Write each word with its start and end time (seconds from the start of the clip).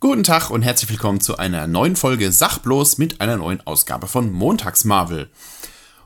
Guten 0.00 0.24
Tag 0.24 0.50
und 0.50 0.62
herzlich 0.62 0.90
willkommen 0.90 1.20
zu 1.20 1.36
einer 1.36 1.66
neuen 1.66 1.96
Folge 1.96 2.32
Sachbloß 2.32 2.98
mit 2.98 3.20
einer 3.20 3.36
neuen 3.36 3.64
Ausgabe 3.66 4.08
von 4.08 4.32
Montags 4.32 4.84
Marvel. 4.84 5.30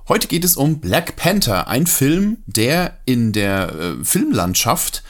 Heute 0.09 0.29
geht 0.29 0.45
es 0.45 0.57
um 0.57 0.81
Black 0.81 1.17
Panther, 1.17 1.69
ein 1.69 1.87
Film, 1.87 2.39
der 2.47 2.99
in 3.07 3.33
der 3.33 3.75
äh, 3.75 4.05
Filmlandschaft 4.05 5.03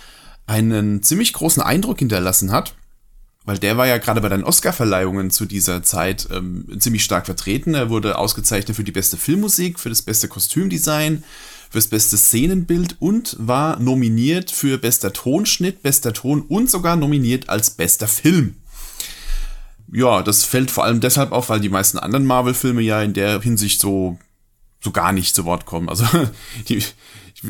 einen 0.47 1.03
ziemlich 1.03 1.33
großen 1.33 1.63
Eindruck 1.63 1.99
hinterlassen 1.99 2.53
hat, 2.53 2.75
weil 3.45 3.59
der 3.59 3.77
war 3.77 3.87
ja 3.87 3.99
gerade 3.99 4.21
bei 4.21 4.29
den 4.29 4.45
Oscar-Verleihungen 4.45 5.31
zu 5.31 5.47
dieser 5.47 5.83
Zeit 5.83 6.29
ähm, 6.31 6.67
ziemlich 6.79 7.03
stark 7.03 7.27
vertreten. 7.27 7.75
Er 7.75 7.91
wurde 7.91 8.19
ausgezeichnet 8.19 8.77
für 8.77 8.85
die 8.85 8.93
beste 8.93 9.17
Filmmusik, 9.17 9.81
für 9.81 9.89
das 9.89 10.03
beste 10.03 10.29
Kostümdesign, 10.29 11.25
fürs 11.71 11.87
beste 11.87 12.17
Szenenbild 12.19 12.97
und 12.99 13.37
war 13.39 13.79
nominiert 13.79 14.51
für 14.51 14.77
bester 14.77 15.13
Tonschnitt, 15.13 15.83
bester 15.83 16.13
Ton 16.13 16.43
und 16.43 16.69
sogar 16.69 16.97
nominiert 16.97 17.49
als 17.49 17.71
bester 17.71 18.09
Film. 18.09 18.57
Ja, 19.93 20.23
das 20.23 20.45
fällt 20.45 20.71
vor 20.71 20.85
allem 20.85 21.01
deshalb 21.01 21.33
auf, 21.33 21.49
weil 21.49 21.61
die 21.61 21.69
meisten 21.69 21.99
anderen 21.99 22.27
Marvel-Filme 22.27 22.83
ja 22.83 23.03
in 23.03 23.13
der 23.13 23.41
Hinsicht 23.41 23.81
so, 23.81 24.19
so 24.81 24.91
gar 24.91 25.13
nicht 25.13 25.35
zu 25.35 25.45
Wort 25.45 25.65
kommen. 25.65 25.89
Also, 25.89 26.05
die, 26.69 26.77
ich, 26.77 26.95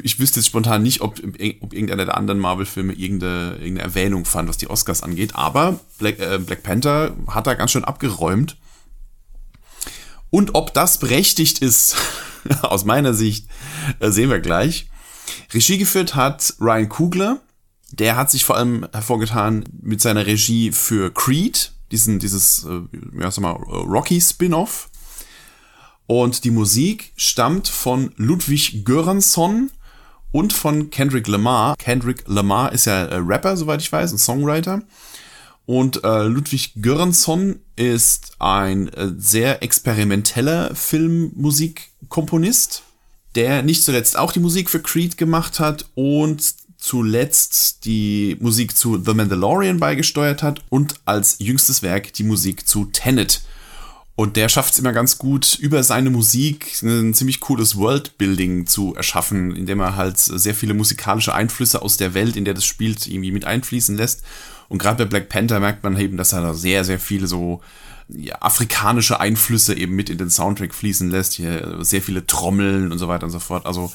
ich 0.03 0.19
wüsste 0.19 0.41
jetzt 0.41 0.47
spontan 0.47 0.83
nicht, 0.83 1.01
ob, 1.01 1.19
ob 1.19 1.73
irgendeiner 1.73 2.05
der 2.05 2.17
anderen 2.17 2.41
Marvel-Filme 2.41 2.93
irgendeine, 2.93 3.57
irgendeine 3.57 3.81
Erwähnung 3.81 4.27
fand, 4.27 4.49
was 4.49 4.59
die 4.59 4.69
Oscars 4.69 5.03
angeht. 5.03 5.35
Aber 5.35 5.81
Black, 5.99 6.19
äh, 6.19 6.39
Black 6.39 6.63
Panther 6.63 7.15
hat 7.27 7.47
da 7.47 7.55
ganz 7.55 7.73
schön 7.73 7.85
abgeräumt. 7.85 8.57
Und 10.31 10.55
ob 10.55 10.73
das 10.75 10.99
berechtigt 10.99 11.59
ist, 11.61 11.97
aus 12.63 12.85
meiner 12.85 13.15
Sicht, 13.15 13.47
äh, 14.01 14.11
sehen 14.11 14.31
wir 14.31 14.41
gleich. 14.41 14.89
Regie 15.53 15.79
geführt 15.79 16.15
hat 16.15 16.55
Ryan 16.61 16.89
Kugler. 16.89 17.41
Der 17.93 18.17
hat 18.17 18.31
sich 18.31 18.45
vor 18.45 18.57
allem 18.57 18.87
hervorgetan 18.93 19.65
mit 19.81 20.01
seiner 20.01 20.27
Regie 20.27 20.71
für 20.71 21.13
Creed, 21.13 21.73
diesen, 21.91 22.19
dieses, 22.19 22.65
äh, 22.65 22.83
ja, 23.21 23.31
sag 23.31 23.43
mal, 23.43 23.53
Rocky 23.53 24.21
Spin-off. 24.21 24.91
Und 26.07 26.45
die 26.45 26.51
Musik 26.51 27.13
stammt 27.17 27.69
von 27.69 28.13
Ludwig 28.17 28.85
Göransson 28.85 29.71
und 30.33 30.53
von 30.53 30.91
Kendrick 30.91 31.29
Lamar. 31.29 31.77
Kendrick 31.77 32.25
Lamar 32.27 32.73
ist 32.73 32.87
ja 32.87 33.05
Rapper, 33.05 33.57
soweit 33.57 33.81
ich 33.81 33.93
weiß, 33.93 34.13
ein 34.13 34.19
Songwriter. 34.19 34.83
Und 35.71 36.03
äh, 36.03 36.25
Ludwig 36.25 36.73
Göransson 36.83 37.61
ist 37.77 38.33
ein 38.41 38.89
äh, 38.89 39.13
sehr 39.17 39.63
experimenteller 39.63 40.75
Filmmusikkomponist, 40.75 42.83
der 43.37 43.63
nicht 43.63 43.85
zuletzt 43.85 44.19
auch 44.19 44.33
die 44.33 44.41
Musik 44.41 44.69
für 44.69 44.81
Creed 44.81 45.17
gemacht 45.17 45.61
hat 45.61 45.89
und 45.95 46.43
zuletzt 46.77 47.85
die 47.85 48.37
Musik 48.41 48.77
zu 48.77 49.01
The 49.01 49.15
Mandalorian 49.15 49.79
beigesteuert 49.79 50.43
hat 50.43 50.65
und 50.71 50.97
als 51.05 51.37
jüngstes 51.39 51.85
Werk 51.85 52.15
die 52.15 52.25
Musik 52.25 52.67
zu 52.67 52.87
Tenet. 52.87 53.43
Und 54.17 54.37
der 54.37 54.49
schafft 54.49 54.73
es 54.73 54.81
immer 54.81 54.93
ganz 54.93 55.19
gut, 55.19 55.57
über 55.61 55.85
seine 55.85 56.11
Musik 56.11 56.83
ein 56.83 57.15
ziemlich 57.15 57.39
cooles 57.39 57.77
Worldbuilding 57.77 58.67
zu 58.67 58.97
erschaffen, 58.97 59.55
indem 59.55 59.79
er 59.79 59.95
halt 59.95 60.19
sehr 60.19 60.57
viele 60.57 60.75
musikalische 60.75 61.33
Einflüsse 61.33 61.81
aus 61.81 61.97
der 61.97 62.13
Welt, 62.13 62.37
in 62.37 62.45
der 62.45 62.55
das 62.55 62.65
spielt, 62.65 63.07
irgendwie 63.07 63.31
mit 63.31 63.45
einfließen 63.45 63.97
lässt. 63.97 64.25
Und 64.71 64.79
gerade 64.79 65.05
bei 65.05 65.11
Black 65.11 65.29
Panther 65.29 65.61
merkt 65.61 65.83
man 65.83 65.99
eben, 65.99 66.17
dass 66.17 66.33
er 66.33 66.41
da 66.41 66.55
sehr, 66.55 66.85
sehr 66.85 66.99
viele 66.99 67.27
so 67.27 67.61
ja, 68.09 68.37
afrikanische 68.41 69.21
Einflüsse 69.21 69.77
eben 69.77 69.95
mit 69.95 70.09
in 70.09 70.17
den 70.17 70.31
Soundtrack 70.31 70.73
fließen 70.73 71.11
lässt. 71.11 71.35
Hier 71.35 71.79
sehr 71.81 72.01
viele 72.01 72.25
Trommeln 72.25 72.93
und 72.93 72.99
so 72.99 73.09
weiter 73.09 73.27
und 73.27 73.33
so 73.33 73.41
fort. 73.41 73.67
Also 73.67 73.93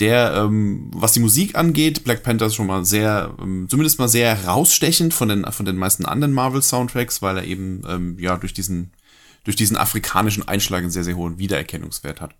der, 0.00 0.34
ähm, 0.34 0.90
was 0.94 1.12
die 1.12 1.20
Musik 1.20 1.54
angeht, 1.54 2.02
Black 2.04 2.22
Panther 2.22 2.46
ist 2.46 2.54
schon 2.54 2.66
mal 2.66 2.84
sehr, 2.84 3.34
ähm, 3.40 3.66
zumindest 3.68 3.98
mal 3.98 4.08
sehr 4.08 4.34
herausstechend 4.34 5.14
von 5.14 5.28
den, 5.28 5.44
von 5.52 5.66
den 5.66 5.76
meisten 5.76 6.06
anderen 6.06 6.32
Marvel-Soundtracks, 6.32 7.22
weil 7.22 7.36
er 7.36 7.44
eben 7.44 7.82
ähm, 7.86 8.16
ja 8.18 8.36
durch 8.36 8.54
diesen 8.54 8.90
durch 9.44 9.56
diesen 9.56 9.76
afrikanischen 9.76 10.48
Einschlag 10.48 10.80
einen 10.80 10.90
sehr, 10.90 11.04
sehr 11.04 11.14
hohen 11.14 11.38
Wiedererkennungswert 11.38 12.20
hat. 12.20 12.34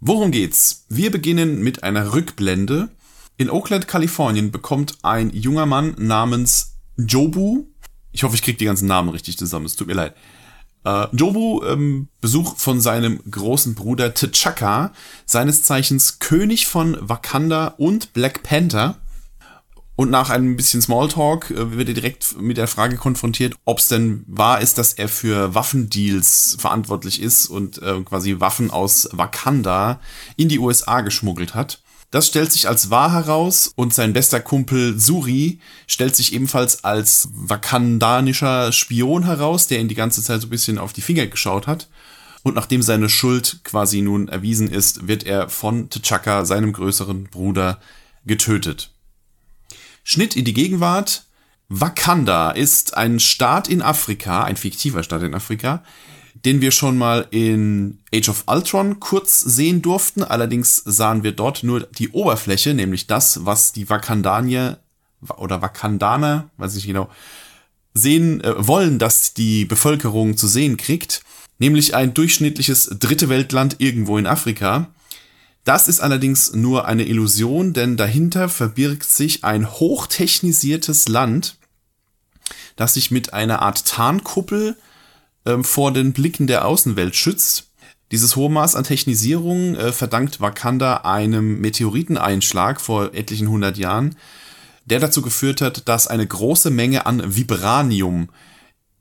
Worum 0.00 0.32
geht's? 0.32 0.84
Wir 0.88 1.12
beginnen 1.12 1.62
mit 1.62 1.84
einer 1.84 2.14
Rückblende. 2.14 2.88
In 3.36 3.48
Oakland, 3.48 3.86
Kalifornien 3.86 4.50
bekommt 4.50 4.98
ein 5.02 5.30
junger 5.30 5.66
Mann 5.66 5.94
namens 5.98 6.75
Jobu, 6.96 7.66
ich 8.12 8.22
hoffe, 8.22 8.34
ich 8.34 8.42
kriege 8.42 8.58
die 8.58 8.64
ganzen 8.64 8.86
Namen 8.86 9.08
richtig 9.10 9.38
zusammen, 9.38 9.66
es 9.66 9.76
tut 9.76 9.86
mir 9.86 9.94
leid, 9.94 10.14
äh, 10.86 11.08
Jobu 11.12 11.64
ähm, 11.64 12.08
Besuch 12.20 12.56
von 12.56 12.80
seinem 12.80 13.20
großen 13.28 13.74
Bruder 13.74 14.14
T'Chaka, 14.14 14.92
seines 15.26 15.64
Zeichens 15.64 16.20
König 16.20 16.66
von 16.66 16.96
Wakanda 17.00 17.74
und 17.76 18.12
Black 18.12 18.42
Panther. 18.44 18.96
Und 19.96 20.10
nach 20.10 20.28
einem 20.28 20.56
bisschen 20.56 20.82
Smalltalk 20.82 21.50
äh, 21.50 21.72
wird 21.72 21.88
er 21.88 21.94
direkt 21.94 22.40
mit 22.40 22.56
der 22.56 22.68
Frage 22.68 22.96
konfrontiert, 22.96 23.54
ob 23.64 23.78
es 23.78 23.88
denn 23.88 24.24
wahr 24.28 24.60
ist, 24.60 24.78
dass 24.78 24.92
er 24.92 25.08
für 25.08 25.54
Waffendeals 25.54 26.56
verantwortlich 26.60 27.20
ist 27.20 27.46
und 27.46 27.82
äh, 27.82 28.00
quasi 28.02 28.38
Waffen 28.38 28.70
aus 28.70 29.08
Wakanda 29.12 29.98
in 30.36 30.48
die 30.48 30.60
USA 30.60 31.00
geschmuggelt 31.00 31.54
hat. 31.54 31.80
Das 32.16 32.28
stellt 32.28 32.50
sich 32.50 32.66
als 32.66 32.88
wahr 32.88 33.12
heraus 33.12 33.70
und 33.76 33.92
sein 33.92 34.14
bester 34.14 34.40
Kumpel 34.40 34.98
Suri 34.98 35.58
stellt 35.86 36.16
sich 36.16 36.32
ebenfalls 36.32 36.82
als 36.82 37.28
wakandanischer 37.34 38.72
Spion 38.72 39.24
heraus, 39.24 39.66
der 39.66 39.80
ihn 39.80 39.88
die 39.88 39.94
ganze 39.94 40.22
Zeit 40.22 40.40
so 40.40 40.46
ein 40.46 40.50
bisschen 40.50 40.78
auf 40.78 40.94
die 40.94 41.02
Finger 41.02 41.26
geschaut 41.26 41.66
hat. 41.66 41.90
Und 42.42 42.54
nachdem 42.54 42.80
seine 42.80 43.10
Schuld 43.10 43.60
quasi 43.64 44.00
nun 44.00 44.28
erwiesen 44.28 44.70
ist, 44.70 45.06
wird 45.06 45.24
er 45.24 45.50
von 45.50 45.90
T'Chaka, 45.90 46.46
seinem 46.46 46.72
größeren 46.72 47.24
Bruder, 47.24 47.82
getötet. 48.24 48.92
Schnitt 50.02 50.36
in 50.36 50.46
die 50.46 50.54
Gegenwart. 50.54 51.26
Wakanda 51.68 52.50
ist 52.50 52.96
ein 52.96 53.20
Staat 53.20 53.68
in 53.68 53.82
Afrika, 53.82 54.42
ein 54.42 54.56
fiktiver 54.56 55.02
Staat 55.02 55.22
in 55.22 55.34
Afrika, 55.34 55.84
den 56.44 56.60
wir 56.60 56.70
schon 56.70 56.98
mal 56.98 57.26
in 57.30 57.98
Age 58.14 58.28
of 58.28 58.44
Ultron 58.46 59.00
kurz 59.00 59.40
sehen 59.40 59.82
durften. 59.82 60.22
Allerdings 60.22 60.76
sahen 60.84 61.22
wir 61.22 61.32
dort 61.32 61.62
nur 61.62 61.80
die 61.80 62.10
Oberfläche, 62.10 62.74
nämlich 62.74 63.06
das, 63.06 63.44
was 63.44 63.72
die 63.72 63.88
Wakandanier 63.88 64.78
oder 65.38 65.62
Wakandaner, 65.62 66.50
weiß 66.58 66.76
ich 66.76 66.86
genau, 66.86 67.08
sehen 67.94 68.42
äh, 68.42 68.54
wollen, 68.66 68.98
dass 68.98 69.34
die 69.34 69.64
Bevölkerung 69.64 70.36
zu 70.36 70.46
sehen 70.46 70.76
kriegt, 70.76 71.22
nämlich 71.58 71.94
ein 71.94 72.12
durchschnittliches 72.12 72.96
dritte 72.98 73.28
Weltland 73.28 73.76
irgendwo 73.78 74.18
in 74.18 74.26
Afrika. 74.26 74.88
Das 75.64 75.88
ist 75.88 76.00
allerdings 76.00 76.52
nur 76.52 76.86
eine 76.86 77.04
Illusion, 77.04 77.72
denn 77.72 77.96
dahinter 77.96 78.48
verbirgt 78.48 79.10
sich 79.10 79.42
ein 79.42 79.68
hochtechnisiertes 79.68 81.08
Land, 81.08 81.56
das 82.76 82.94
sich 82.94 83.10
mit 83.10 83.32
einer 83.32 83.62
Art 83.62 83.86
Tarnkuppel 83.86 84.76
ähm, 85.46 85.64
vor 85.64 85.92
den 85.92 86.12
Blicken 86.12 86.46
der 86.46 86.66
Außenwelt 86.66 87.16
schützt. 87.16 87.70
Dieses 88.12 88.36
hohe 88.36 88.50
Maß 88.50 88.76
an 88.76 88.84
Technisierung 88.84 89.74
äh, 89.74 89.92
verdankt 89.92 90.40
Wakanda 90.40 90.98
einem 90.98 91.60
Meteoriteneinschlag 91.60 92.80
vor 92.80 93.14
etlichen 93.14 93.48
hundert 93.48 93.78
Jahren, 93.78 94.16
der 94.84 95.00
dazu 95.00 95.22
geführt 95.22 95.60
hat, 95.60 95.88
dass 95.88 96.06
eine 96.06 96.26
große 96.26 96.70
Menge 96.70 97.06
an 97.06 97.34
Vibranium 97.34 98.28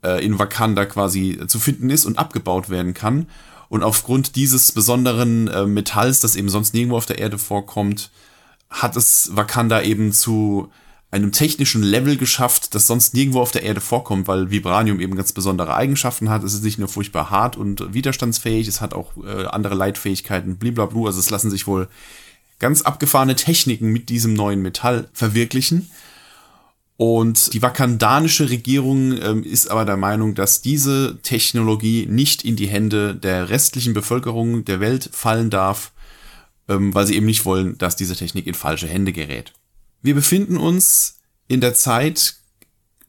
äh, 0.03 0.25
in 0.25 0.39
Wakanda 0.39 0.85
quasi 0.85 1.39
zu 1.47 1.59
finden 1.59 1.89
ist 1.89 2.05
und 2.05 2.17
abgebaut 2.17 2.69
werden 2.69 2.93
kann. 2.93 3.27
Und 3.69 3.83
aufgrund 3.83 4.35
dieses 4.35 4.71
besonderen 4.71 5.47
äh, 5.47 5.65
Metalls, 5.65 6.19
das 6.19 6.35
eben 6.35 6.49
sonst 6.49 6.73
nirgendwo 6.73 6.97
auf 6.97 7.05
der 7.05 7.19
Erde 7.19 7.37
vorkommt, 7.37 8.09
hat 8.69 8.95
es 8.95 9.31
Wakanda 9.33 9.81
eben 9.81 10.11
zu 10.13 10.71
einem 11.15 11.31
technischen 11.31 11.81
Level 11.81 12.17
geschafft, 12.17 12.75
das 12.75 12.87
sonst 12.87 13.13
nirgendwo 13.13 13.39
auf 13.39 13.51
der 13.51 13.63
Erde 13.63 13.79
vorkommt, 13.79 14.27
weil 14.27 14.51
Vibranium 14.51 14.99
eben 14.99 15.15
ganz 15.15 15.31
besondere 15.31 15.73
Eigenschaften 15.73 16.29
hat. 16.29 16.43
Es 16.43 16.53
ist 16.53 16.63
nicht 16.63 16.77
nur 16.77 16.89
furchtbar 16.89 17.29
hart 17.29 17.55
und 17.55 17.93
widerstandsfähig, 17.93 18.67
es 18.67 18.81
hat 18.81 18.93
auch 18.93 19.11
äh, 19.23 19.45
andere 19.45 19.75
Leitfähigkeiten, 19.75 20.57
blablabla. 20.57 21.05
Also 21.05 21.19
es 21.19 21.29
lassen 21.29 21.49
sich 21.49 21.67
wohl 21.67 21.87
ganz 22.59 22.81
abgefahrene 22.81 23.35
Techniken 23.35 23.93
mit 23.93 24.09
diesem 24.09 24.33
neuen 24.33 24.61
Metall 24.61 25.09
verwirklichen. 25.13 25.89
Und 26.97 27.53
die 27.53 27.61
wakandanische 27.61 28.49
Regierung 28.49 29.17
ähm, 29.21 29.43
ist 29.43 29.71
aber 29.71 29.85
der 29.85 29.97
Meinung, 29.97 30.35
dass 30.35 30.61
diese 30.61 31.19
Technologie 31.23 32.07
nicht 32.09 32.43
in 32.43 32.57
die 32.57 32.67
Hände 32.67 33.15
der 33.15 33.49
restlichen 33.49 33.93
Bevölkerung 33.93 34.65
der 34.65 34.81
Welt 34.81 35.09
fallen 35.13 35.49
darf, 35.49 35.93
ähm, 36.67 36.93
weil 36.93 37.07
sie 37.07 37.15
eben 37.15 37.25
nicht 37.25 37.45
wollen, 37.45 37.77
dass 37.77 37.95
diese 37.95 38.15
Technik 38.15 38.47
in 38.47 38.53
falsche 38.53 38.87
Hände 38.87 39.13
gerät. 39.13 39.53
Wir 40.05 40.13
befinden 40.13 40.57
uns 40.57 41.17
in 41.47 41.61
der 41.61 41.73
Zeit 41.73 42.35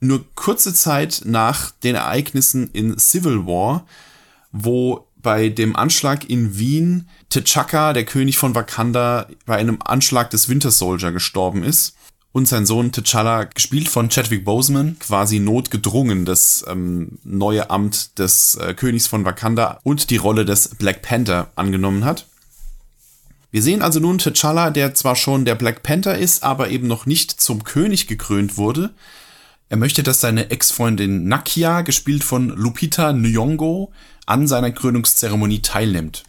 nur 0.01 0.25
kurze 0.35 0.73
Zeit 0.73 1.21
nach 1.27 1.71
den 1.71 1.95
Ereignissen 1.95 2.71
in 2.73 2.99
Civil 2.99 3.47
War, 3.47 3.87
wo 4.51 5.07
bei 5.17 5.51
dem 5.51 5.77
Anschlag 5.77 6.31
in 6.31 6.57
Wien 6.57 7.07
T'Chaka, 7.31 7.93
der 7.93 8.07
König 8.07 8.39
von 8.39 8.55
Wakanda, 8.55 9.29
bei 9.45 9.57
einem 9.57 9.81
Anschlag 9.85 10.31
des 10.31 10.49
Winter 10.49 10.71
Soldier 10.71 11.13
gestorben 11.13 11.65
ist 11.65 11.97
und 12.33 12.49
sein 12.49 12.65
Sohn 12.65 12.93
T'Challa, 12.93 13.45
gespielt 13.45 13.91
von 13.91 14.09
Chadwick 14.09 14.47
Boseman, 14.47 14.99
quasi 14.99 15.39
notgedrungen 15.39 16.25
das 16.25 16.65
ähm, 16.67 17.19
neue 17.25 17.69
Amt 17.69 18.19
des 18.19 18.55
äh, 18.55 18.73
Königs 18.73 19.07
von 19.07 19.27
Wakanda 19.27 19.81
und 19.83 20.09
die 20.09 20.17
Rolle 20.17 20.47
des 20.47 20.71
Black 20.77 21.03
Panther 21.03 21.51
angenommen 21.57 22.07
hat. 22.07 22.25
Wir 23.57 23.63
sehen 23.63 23.81
also 23.81 24.01
nun 24.01 24.19
T'Challa, 24.19 24.69
der 24.69 24.93
zwar 24.93 25.17
schon 25.17 25.47
der 25.47 25.55
Black 25.55 25.83
Panther 25.83 26.19
ist, 26.19 26.43
aber 26.43 26.69
eben 26.69 26.87
noch 26.87 27.07
nicht 27.07 27.31
zum 27.31 27.65
König 27.65 28.07
gekrönt 28.07 28.59
wurde. 28.59 28.91
Er 29.71 29.79
möchte, 29.79 30.03
dass 30.03 30.21
seine 30.21 30.51
Ex-Freundin 30.51 31.27
Nakia, 31.27 31.81
gespielt 31.81 32.23
von 32.23 32.51
Lupita 32.51 33.13
Nyong'o, 33.13 33.89
an 34.27 34.47
seiner 34.47 34.73
Krönungszeremonie 34.73 35.63
teilnimmt. 35.63 36.25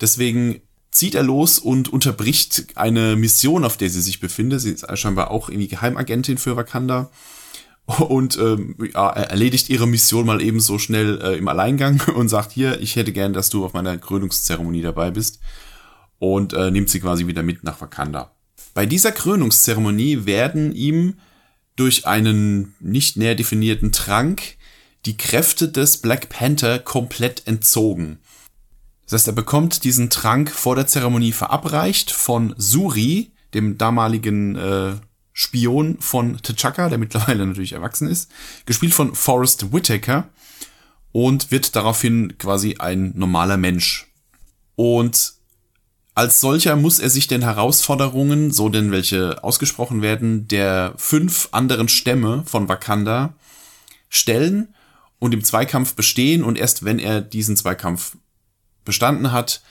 Deswegen 0.00 0.62
zieht 0.90 1.14
er 1.14 1.22
los 1.22 1.60
und 1.60 1.92
unterbricht 1.92 2.66
eine 2.74 3.14
Mission, 3.14 3.64
auf 3.64 3.76
der 3.76 3.88
sie 3.88 4.02
sich 4.02 4.18
befindet. 4.18 4.60
Sie 4.60 4.72
ist 4.72 4.98
scheinbar 4.98 5.30
auch 5.30 5.50
irgendwie 5.50 5.68
Geheimagentin 5.68 6.38
für 6.38 6.56
Wakanda 6.56 7.08
und 7.86 8.36
ähm, 8.36 8.74
ja, 8.92 9.10
erledigt 9.10 9.70
ihre 9.70 9.86
Mission 9.86 10.26
mal 10.26 10.42
eben 10.42 10.58
so 10.58 10.80
schnell 10.80 11.20
äh, 11.22 11.36
im 11.36 11.46
Alleingang 11.46 12.00
und 12.16 12.28
sagt 12.28 12.50
hier, 12.50 12.80
ich 12.80 12.96
hätte 12.96 13.12
gern, 13.12 13.32
dass 13.32 13.48
du 13.48 13.64
auf 13.64 13.74
meiner 13.74 13.96
Krönungszeremonie 13.96 14.82
dabei 14.82 15.12
bist 15.12 15.38
und 16.32 16.52
äh, 16.54 16.70
nimmt 16.70 16.88
sie 16.88 17.00
quasi 17.00 17.26
wieder 17.26 17.42
mit 17.42 17.64
nach 17.64 17.80
Wakanda. 17.80 18.34
Bei 18.72 18.86
dieser 18.86 19.12
Krönungszeremonie 19.12 20.26
werden 20.26 20.72
ihm 20.72 21.18
durch 21.76 22.06
einen 22.06 22.74
nicht 22.80 23.16
näher 23.16 23.34
definierten 23.34 23.92
Trank 23.92 24.56
die 25.04 25.16
Kräfte 25.16 25.68
des 25.68 25.98
Black 25.98 26.30
Panther 26.30 26.78
komplett 26.78 27.46
entzogen. 27.46 28.18
Das 29.04 29.12
heißt, 29.12 29.28
er 29.28 29.34
bekommt 29.34 29.84
diesen 29.84 30.08
Trank 30.08 30.50
vor 30.50 30.76
der 30.76 30.86
Zeremonie 30.86 31.32
verabreicht 31.32 32.10
von 32.10 32.54
Suri, 32.56 33.32
dem 33.52 33.76
damaligen 33.76 34.56
äh, 34.56 34.94
Spion 35.32 35.98
von 36.00 36.38
T'Chaka, 36.38 36.88
der 36.88 36.98
mittlerweile 36.98 37.44
natürlich 37.46 37.72
erwachsen 37.72 38.08
ist, 38.08 38.30
gespielt 38.64 38.94
von 38.94 39.14
Forrest 39.14 39.72
Whitaker 39.72 40.30
und 41.12 41.50
wird 41.50 41.76
daraufhin 41.76 42.38
quasi 42.38 42.76
ein 42.78 43.12
normaler 43.14 43.58
Mensch. 43.58 44.06
Und 44.74 45.33
als 46.14 46.40
solcher 46.40 46.76
muss 46.76 47.00
er 47.00 47.10
sich 47.10 47.26
den 47.26 47.42
Herausforderungen, 47.42 48.52
so 48.52 48.68
denn 48.68 48.92
welche 48.92 49.42
ausgesprochen 49.42 50.00
werden, 50.00 50.46
der 50.46 50.94
fünf 50.96 51.48
anderen 51.50 51.88
Stämme 51.88 52.44
von 52.46 52.68
Wakanda 52.68 53.34
stellen 54.08 54.74
und 55.18 55.34
im 55.34 55.42
Zweikampf 55.42 55.94
bestehen 55.94 56.44
und 56.44 56.56
erst 56.56 56.84
wenn 56.84 57.00
er 57.00 57.20
diesen 57.20 57.56
Zweikampf 57.56 58.16
bestanden 58.84 59.32
hat, 59.32 59.62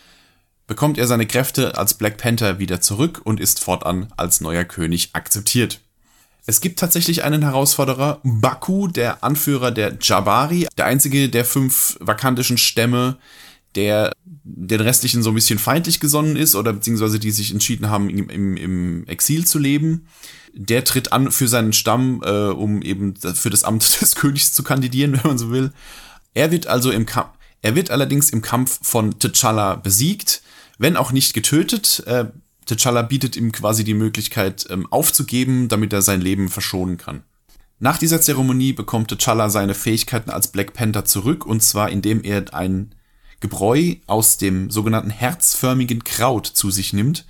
bekommt 0.67 0.97
er 0.97 1.07
seine 1.07 1.27
Kräfte 1.27 1.77
als 1.77 1.93
Black 1.93 2.17
Panther 2.17 2.59
wieder 2.59 2.81
zurück 2.81 3.21
und 3.23 3.39
ist 3.39 3.59
fortan 3.61 4.11
als 4.17 4.41
neuer 4.41 4.63
König 4.65 5.11
akzeptiert. 5.13 5.79
Es 6.45 6.59
gibt 6.59 6.79
tatsächlich 6.79 7.23
einen 7.23 7.41
Herausforderer, 7.41 8.19
Baku, 8.23 8.87
der 8.87 9.23
Anführer 9.23 9.71
der 9.71 9.97
Jabari, 10.01 10.67
der 10.77 10.85
einzige 10.85 11.29
der 11.29 11.45
fünf 11.45 11.97
vakantischen 12.01 12.57
Stämme, 12.57 13.17
der 13.75 14.13
den 14.43 14.81
restlichen 14.81 15.23
so 15.23 15.31
ein 15.31 15.35
bisschen 15.35 15.59
feindlich 15.59 15.99
gesonnen 15.99 16.35
ist 16.35 16.55
oder 16.55 16.73
beziehungsweise 16.73 17.19
die 17.19 17.31
sich 17.31 17.51
entschieden 17.51 17.89
haben, 17.89 18.09
im, 18.09 18.57
im, 18.57 19.07
Exil 19.07 19.45
zu 19.45 19.59
leben. 19.59 20.07
Der 20.53 20.83
tritt 20.83 21.13
an 21.13 21.31
für 21.31 21.47
seinen 21.47 21.73
Stamm, 21.73 22.21
äh, 22.23 22.49
um 22.49 22.81
eben 22.81 23.15
für 23.15 23.49
das 23.49 23.63
Amt 23.63 23.83
des 24.01 24.15
Königs 24.15 24.53
zu 24.53 24.63
kandidieren, 24.63 25.13
wenn 25.13 25.31
man 25.31 25.37
so 25.37 25.51
will. 25.51 25.71
Er 26.33 26.51
wird 26.51 26.67
also 26.67 26.91
im 26.91 27.05
Kampf, 27.05 27.29
er 27.61 27.75
wird 27.75 27.91
allerdings 27.91 28.29
im 28.29 28.41
Kampf 28.41 28.79
von 28.83 29.13
T'Challa 29.13 29.75
besiegt, 29.77 30.43
wenn 30.77 30.97
auch 30.97 31.11
nicht 31.11 31.33
getötet. 31.33 32.03
Äh, 32.05 32.25
T'Challa 32.67 33.03
bietet 33.03 33.35
ihm 33.35 33.51
quasi 33.51 33.83
die 33.83 33.93
Möglichkeit 33.93 34.67
ähm, 34.69 34.91
aufzugeben, 34.91 35.69
damit 35.69 35.93
er 35.93 36.01
sein 36.01 36.21
Leben 36.21 36.49
verschonen 36.49 36.97
kann. 36.97 37.23
Nach 37.79 37.97
dieser 37.97 38.21
Zeremonie 38.21 38.73
bekommt 38.73 39.11
T'Challa 39.11 39.49
seine 39.49 39.73
Fähigkeiten 39.73 40.29
als 40.29 40.49
Black 40.49 40.73
Panther 40.73 41.05
zurück 41.05 41.45
und 41.45 41.63
zwar 41.63 41.89
indem 41.89 42.23
er 42.23 42.53
ein 42.53 42.93
Gebräu 43.43 43.95
aus 44.07 44.37
dem 44.37 44.71
sogenannten 44.71 45.09
herzförmigen 45.09 46.05
Kraut 46.05 46.47
zu 46.47 46.71
sich 46.71 46.93
nimmt. 46.93 47.25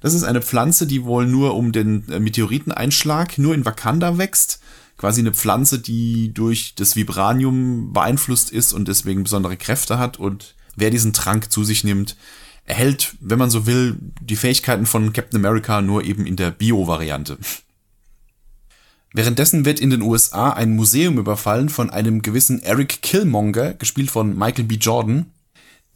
Das 0.00 0.12
ist 0.12 0.24
eine 0.24 0.42
Pflanze, 0.42 0.88
die 0.88 1.04
wohl 1.04 1.24
nur 1.24 1.54
um 1.54 1.70
den 1.70 2.08
äh, 2.08 2.18
Meteoriteneinschlag 2.18 3.38
nur 3.38 3.54
in 3.54 3.64
Wakanda 3.64 4.18
wächst. 4.18 4.60
Quasi 4.98 5.20
eine 5.20 5.32
Pflanze, 5.32 5.78
die 5.78 6.34
durch 6.34 6.74
das 6.74 6.96
Vibranium 6.96 7.92
beeinflusst 7.92 8.50
ist 8.50 8.72
und 8.72 8.88
deswegen 8.88 9.22
besondere 9.22 9.56
Kräfte 9.56 9.98
hat. 9.98 10.18
Und 10.18 10.56
wer 10.74 10.90
diesen 10.90 11.12
Trank 11.12 11.52
zu 11.52 11.62
sich 11.62 11.84
nimmt, 11.84 12.16
erhält, 12.64 13.14
wenn 13.20 13.38
man 13.38 13.50
so 13.50 13.64
will, 13.64 13.96
die 14.20 14.36
Fähigkeiten 14.36 14.86
von 14.86 15.12
Captain 15.12 15.38
America 15.38 15.80
nur 15.80 16.02
eben 16.02 16.26
in 16.26 16.34
der 16.34 16.50
Bio-Variante. 16.50 17.38
Währenddessen 19.14 19.64
wird 19.64 19.78
in 19.78 19.90
den 19.90 20.02
USA 20.02 20.50
ein 20.50 20.74
Museum 20.74 21.18
überfallen 21.18 21.68
von 21.68 21.90
einem 21.90 22.22
gewissen 22.22 22.60
Eric 22.62 23.00
Killmonger, 23.02 23.74
gespielt 23.74 24.10
von 24.10 24.36
Michael 24.36 24.64
B. 24.64 24.74
Jordan, 24.74 25.26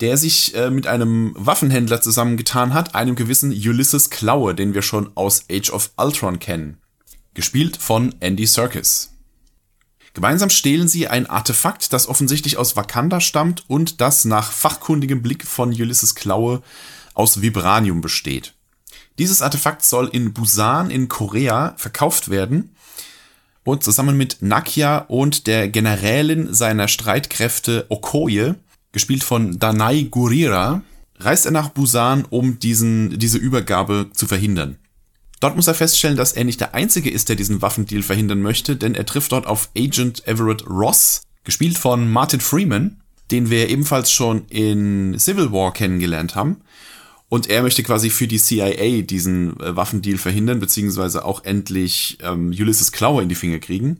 der 0.00 0.16
sich 0.16 0.54
äh, 0.54 0.70
mit 0.70 0.86
einem 0.86 1.32
Waffenhändler 1.36 2.00
zusammengetan 2.02 2.74
hat, 2.74 2.94
einem 2.94 3.14
gewissen 3.14 3.50
Ulysses 3.50 4.10
Klaue, 4.10 4.54
den 4.54 4.74
wir 4.74 4.82
schon 4.82 5.10
aus 5.14 5.44
Age 5.50 5.70
of 5.70 5.90
Ultron 5.96 6.38
kennen. 6.38 6.78
Gespielt 7.34 7.76
von 7.76 8.14
Andy 8.20 8.46
Serkis. 8.46 9.12
Gemeinsam 10.14 10.48
stehlen 10.48 10.88
sie 10.88 11.08
ein 11.08 11.26
Artefakt, 11.26 11.92
das 11.92 12.08
offensichtlich 12.08 12.56
aus 12.56 12.74
Wakanda 12.74 13.20
stammt 13.20 13.68
und 13.68 14.00
das 14.00 14.24
nach 14.24 14.50
fachkundigem 14.50 15.20
Blick 15.20 15.46
von 15.46 15.70
Ulysses 15.70 16.14
Klaue 16.14 16.62
aus 17.12 17.42
Vibranium 17.42 18.00
besteht. 18.00 18.54
Dieses 19.18 19.42
Artefakt 19.42 19.84
soll 19.84 20.08
in 20.08 20.32
Busan 20.32 20.90
in 20.90 21.08
Korea 21.08 21.74
verkauft 21.76 22.30
werden 22.30 22.74
und 23.64 23.82
zusammen 23.82 24.16
mit 24.16 24.38
Nakia 24.40 24.98
und 24.98 25.46
der 25.46 25.68
Generälin 25.68 26.52
seiner 26.54 26.88
Streitkräfte 26.88 27.86
Okoye 27.88 28.54
gespielt 28.96 29.24
von 29.24 29.58
Danai 29.58 30.04
Gurira, 30.10 30.80
reist 31.18 31.44
er 31.44 31.52
nach 31.52 31.68
Busan, 31.68 32.24
um 32.30 32.58
diesen, 32.58 33.18
diese 33.18 33.36
Übergabe 33.36 34.06
zu 34.14 34.26
verhindern. 34.26 34.78
Dort 35.38 35.54
muss 35.54 35.66
er 35.66 35.74
feststellen, 35.74 36.16
dass 36.16 36.32
er 36.32 36.44
nicht 36.44 36.62
der 36.62 36.74
Einzige 36.74 37.10
ist, 37.10 37.28
der 37.28 37.36
diesen 37.36 37.60
Waffendeal 37.60 38.02
verhindern 38.02 38.40
möchte, 38.40 38.74
denn 38.74 38.94
er 38.94 39.04
trifft 39.04 39.32
dort 39.32 39.46
auf 39.46 39.68
Agent 39.76 40.26
Everett 40.26 40.66
Ross, 40.66 41.20
gespielt 41.44 41.76
von 41.76 42.10
Martin 42.10 42.40
Freeman, 42.40 43.02
den 43.30 43.50
wir 43.50 43.68
ebenfalls 43.68 44.10
schon 44.10 44.46
in 44.48 45.18
Civil 45.18 45.52
War 45.52 45.74
kennengelernt 45.74 46.34
haben. 46.34 46.62
Und 47.28 47.50
er 47.50 47.60
möchte 47.60 47.82
quasi 47.82 48.08
für 48.08 48.26
die 48.26 48.40
CIA 48.40 49.02
diesen 49.02 49.60
äh, 49.60 49.76
Waffendeal 49.76 50.16
verhindern, 50.16 50.58
beziehungsweise 50.58 51.22
auch 51.22 51.44
endlich 51.44 52.16
ähm, 52.22 52.48
Ulysses 52.48 52.92
Klaue 52.92 53.22
in 53.22 53.28
die 53.28 53.34
Finger 53.34 53.58
kriegen. 53.58 53.98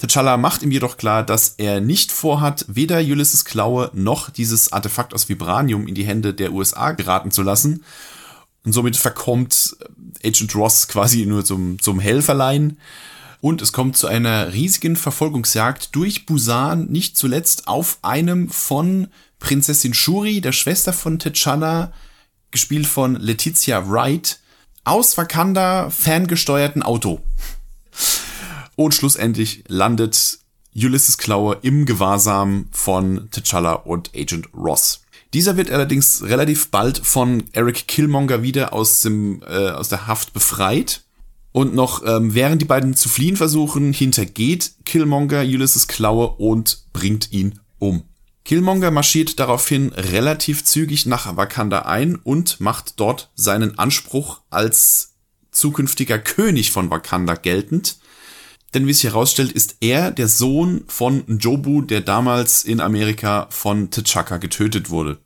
T'Challa 0.00 0.36
macht 0.36 0.62
ihm 0.62 0.70
jedoch 0.70 0.98
klar, 0.98 1.22
dass 1.24 1.54
er 1.56 1.80
nicht 1.80 2.12
vorhat, 2.12 2.66
weder 2.68 2.98
Ulysses 2.98 3.46
Klaue 3.46 3.90
noch 3.94 4.28
dieses 4.28 4.72
Artefakt 4.72 5.14
aus 5.14 5.28
Vibranium 5.28 5.86
in 5.86 5.94
die 5.94 6.04
Hände 6.04 6.34
der 6.34 6.52
USA 6.52 6.92
geraten 6.92 7.30
zu 7.30 7.42
lassen. 7.42 7.82
Und 8.64 8.72
somit 8.72 8.96
verkommt 8.96 9.76
Agent 10.22 10.54
Ross 10.54 10.88
quasi 10.88 11.24
nur 11.24 11.44
zum, 11.44 11.78
zum 11.80 11.98
Helferlein. 11.98 12.78
Und 13.40 13.62
es 13.62 13.72
kommt 13.72 13.96
zu 13.96 14.06
einer 14.06 14.52
riesigen 14.52 14.96
Verfolgungsjagd 14.96 15.94
durch 15.94 16.26
Busan, 16.26 16.86
nicht 16.86 17.16
zuletzt 17.16 17.68
auf 17.68 17.98
einem 18.02 18.50
von 18.50 19.08
Prinzessin 19.38 19.94
Shuri, 19.94 20.40
der 20.40 20.52
Schwester 20.52 20.92
von 20.92 21.18
T'Challa, 21.18 21.92
gespielt 22.50 22.86
von 22.86 23.16
Letizia 23.16 23.88
Wright, 23.88 24.40
aus 24.84 25.16
Wakanda 25.16 25.90
ferngesteuerten 25.90 26.82
Auto. 26.82 27.20
Und 28.76 28.94
schlussendlich 28.94 29.64
landet 29.68 30.38
Ulysses 30.74 31.16
Klaue 31.16 31.58
im 31.62 31.86
Gewahrsam 31.86 32.68
von 32.70 33.30
T'Challa 33.30 33.82
und 33.82 34.10
Agent 34.14 34.50
Ross. 34.54 35.00
Dieser 35.32 35.56
wird 35.56 35.70
allerdings 35.70 36.22
relativ 36.22 36.70
bald 36.70 36.98
von 36.98 37.44
Eric 37.52 37.88
Killmonger 37.88 38.42
wieder 38.42 38.74
aus, 38.74 39.00
dem, 39.00 39.42
äh, 39.42 39.70
aus 39.70 39.88
der 39.88 40.06
Haft 40.06 40.34
befreit. 40.34 41.02
Und 41.52 41.74
noch 41.74 42.04
ähm, 42.06 42.34
während 42.34 42.60
die 42.60 42.66
beiden 42.66 42.94
zu 42.94 43.08
fliehen 43.08 43.36
versuchen, 43.36 43.94
hintergeht 43.94 44.72
Killmonger 44.84 45.40
Ulysses 45.40 45.88
Klaue 45.88 46.28
und 46.36 46.84
bringt 46.92 47.32
ihn 47.32 47.58
um. 47.78 48.02
Killmonger 48.44 48.90
marschiert 48.90 49.40
daraufhin 49.40 49.88
relativ 49.94 50.64
zügig 50.64 51.06
nach 51.06 51.34
Wakanda 51.36 51.80
ein 51.80 52.16
und 52.16 52.60
macht 52.60 53.00
dort 53.00 53.30
seinen 53.34 53.78
Anspruch 53.78 54.42
als 54.50 55.14
zukünftiger 55.50 56.18
König 56.18 56.70
von 56.70 56.90
Wakanda 56.90 57.34
geltend 57.34 57.96
denn 58.76 58.86
wie 58.86 58.92
sich 58.92 59.04
herausstellt, 59.04 59.52
ist 59.52 59.78
er 59.80 60.10
der 60.10 60.28
Sohn 60.28 60.84
von 60.86 61.24
Jobu, 61.38 61.80
der 61.80 62.02
damals 62.02 62.62
in 62.62 62.82
Amerika 62.82 63.46
von 63.48 63.88
T'Chaka 63.88 64.36
getötet 64.36 64.90
wurde. 64.90 65.16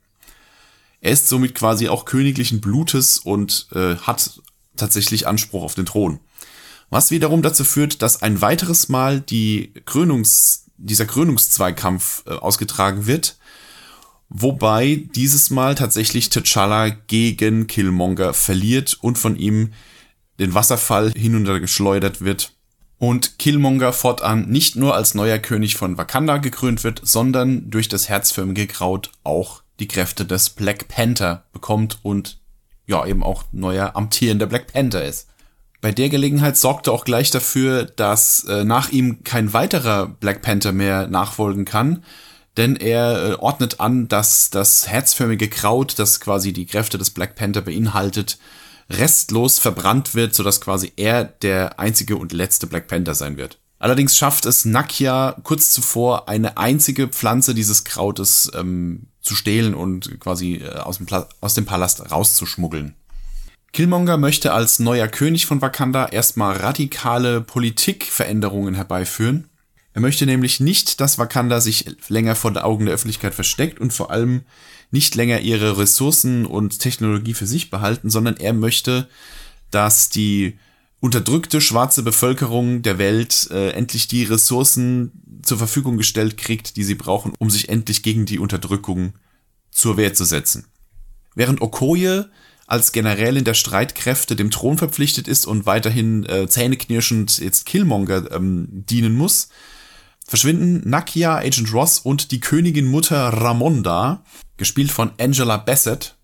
Er 1.00 1.10
ist 1.10 1.26
somit 1.26 1.56
quasi 1.56 1.88
auch 1.88 2.04
königlichen 2.04 2.60
Blutes 2.60 3.18
und 3.18 3.66
äh, 3.74 3.96
hat 3.96 4.40
tatsächlich 4.76 5.26
Anspruch 5.26 5.64
auf 5.64 5.74
den 5.74 5.84
Thron. 5.84 6.20
Was 6.90 7.10
wiederum 7.10 7.42
dazu 7.42 7.64
führt, 7.64 8.02
dass 8.02 8.22
ein 8.22 8.40
weiteres 8.40 8.88
Mal 8.88 9.20
die 9.20 9.72
Krönungs, 9.84 10.66
dieser 10.76 11.06
Krönungszweikampf 11.06 12.22
äh, 12.26 12.34
ausgetragen 12.34 13.06
wird, 13.08 13.36
wobei 14.28 15.08
dieses 15.16 15.50
Mal 15.50 15.74
tatsächlich 15.74 16.26
T'Challa 16.26 16.96
gegen 17.08 17.66
Killmonger 17.66 18.32
verliert 18.32 18.96
und 19.00 19.18
von 19.18 19.34
ihm 19.34 19.72
den 20.38 20.54
Wasserfall 20.54 21.10
hinuntergeschleudert 21.16 22.20
wird 22.20 22.52
und 23.00 23.38
Killmonger 23.38 23.94
fortan 23.94 24.50
nicht 24.50 24.76
nur 24.76 24.94
als 24.94 25.14
neuer 25.14 25.38
König 25.38 25.74
von 25.74 25.96
Wakanda 25.96 26.36
gekrönt 26.36 26.84
wird, 26.84 27.00
sondern 27.02 27.70
durch 27.70 27.88
das 27.88 28.10
herzförmige 28.10 28.66
Kraut 28.66 29.10
auch 29.24 29.62
die 29.80 29.88
Kräfte 29.88 30.26
des 30.26 30.50
Black 30.50 30.86
Panther 30.88 31.44
bekommt 31.54 31.98
und 32.02 32.38
ja 32.86 33.06
eben 33.06 33.22
auch 33.22 33.44
neuer 33.52 33.96
amtierender 33.96 34.44
Black 34.44 34.70
Panther 34.70 35.02
ist. 35.02 35.28
Bei 35.80 35.92
der 35.92 36.10
Gelegenheit 36.10 36.58
sorgte 36.58 36.92
auch 36.92 37.06
gleich 37.06 37.30
dafür, 37.30 37.84
dass 37.84 38.44
äh, 38.44 38.64
nach 38.64 38.90
ihm 38.90 39.24
kein 39.24 39.54
weiterer 39.54 40.06
Black 40.06 40.42
Panther 40.42 40.72
mehr 40.72 41.06
nachfolgen 41.06 41.64
kann, 41.64 42.04
denn 42.58 42.76
er 42.76 43.30
äh, 43.30 43.34
ordnet 43.36 43.80
an, 43.80 44.08
dass 44.08 44.50
das 44.50 44.88
herzförmige 44.88 45.48
Kraut, 45.48 45.98
das 45.98 46.20
quasi 46.20 46.52
die 46.52 46.66
Kräfte 46.66 46.98
des 46.98 47.08
Black 47.08 47.34
Panther 47.34 47.62
beinhaltet, 47.62 48.38
restlos 48.90 49.58
verbrannt 49.58 50.14
wird, 50.14 50.34
sodass 50.34 50.60
quasi 50.60 50.92
er 50.96 51.24
der 51.24 51.78
einzige 51.78 52.16
und 52.16 52.32
letzte 52.32 52.66
Black 52.66 52.88
Panther 52.88 53.14
sein 53.14 53.36
wird. 53.36 53.58
Allerdings 53.78 54.16
schafft 54.16 54.44
es 54.44 54.66
Nakia 54.66 55.36
kurz 55.42 55.70
zuvor, 55.70 56.28
eine 56.28 56.58
einzige 56.58 57.08
Pflanze 57.08 57.54
dieses 57.54 57.84
Krautes 57.84 58.50
ähm, 58.54 59.06
zu 59.22 59.34
stehlen 59.34 59.74
und 59.74 60.20
quasi 60.20 60.56
äh, 60.56 60.76
aus, 60.76 60.98
dem 60.98 61.06
aus 61.40 61.54
dem 61.54 61.64
Palast 61.64 62.10
rauszuschmuggeln. 62.10 62.94
Killmonger 63.72 64.18
möchte 64.18 64.52
als 64.52 64.80
neuer 64.80 65.08
König 65.08 65.46
von 65.46 65.62
Wakanda 65.62 66.06
erstmal 66.06 66.56
radikale 66.56 67.40
Politikveränderungen 67.40 68.74
herbeiführen. 68.74 69.48
Er 69.94 70.00
möchte 70.00 70.26
nämlich 70.26 70.60
nicht, 70.60 71.00
dass 71.00 71.18
Wakanda 71.18 71.60
sich 71.60 71.96
länger 72.08 72.34
vor 72.34 72.50
den 72.50 72.62
Augen 72.62 72.86
der 72.86 72.94
Öffentlichkeit 72.94 73.34
versteckt 73.34 73.80
und 73.80 73.92
vor 73.92 74.10
allem 74.10 74.42
nicht 74.90 75.14
länger 75.14 75.40
ihre 75.40 75.78
Ressourcen 75.78 76.46
und 76.46 76.78
Technologie 76.80 77.34
für 77.34 77.46
sich 77.46 77.70
behalten, 77.70 78.10
sondern 78.10 78.36
er 78.36 78.52
möchte, 78.52 79.08
dass 79.70 80.08
die 80.08 80.58
unterdrückte 81.00 81.60
schwarze 81.60 82.02
Bevölkerung 82.02 82.82
der 82.82 82.98
Welt 82.98 83.48
äh, 83.50 83.70
endlich 83.70 84.08
die 84.08 84.24
Ressourcen 84.24 85.40
zur 85.42 85.58
Verfügung 85.58 85.96
gestellt 85.96 86.36
kriegt, 86.36 86.76
die 86.76 86.84
sie 86.84 86.94
brauchen, 86.94 87.32
um 87.38 87.48
sich 87.50 87.68
endlich 87.68 88.02
gegen 88.02 88.26
die 88.26 88.38
Unterdrückung 88.38 89.14
zur 89.70 89.96
Wehr 89.96 90.12
zu 90.12 90.24
setzen. 90.24 90.66
Während 91.34 91.62
Okoye 91.62 92.26
als 92.66 92.92
Generälin 92.92 93.44
der 93.44 93.54
Streitkräfte 93.54 94.36
dem 94.36 94.50
Thron 94.50 94.78
verpflichtet 94.78 95.26
ist 95.26 95.46
und 95.46 95.66
weiterhin 95.66 96.24
äh, 96.26 96.46
zähneknirschend 96.48 97.38
jetzt 97.38 97.66
Killmonger 97.66 98.30
ähm, 98.30 98.68
dienen 98.70 99.14
muss, 99.14 99.48
verschwinden 100.30 100.88
Nakia, 100.88 101.38
Agent 101.38 101.74
Ross 101.74 101.98
und 101.98 102.30
die 102.30 102.38
Königin 102.38 102.86
Mutter 102.86 103.30
Ramonda, 103.30 104.22
gespielt 104.58 104.92
von 104.92 105.10
Angela 105.18 105.56
Bassett, 105.56 106.14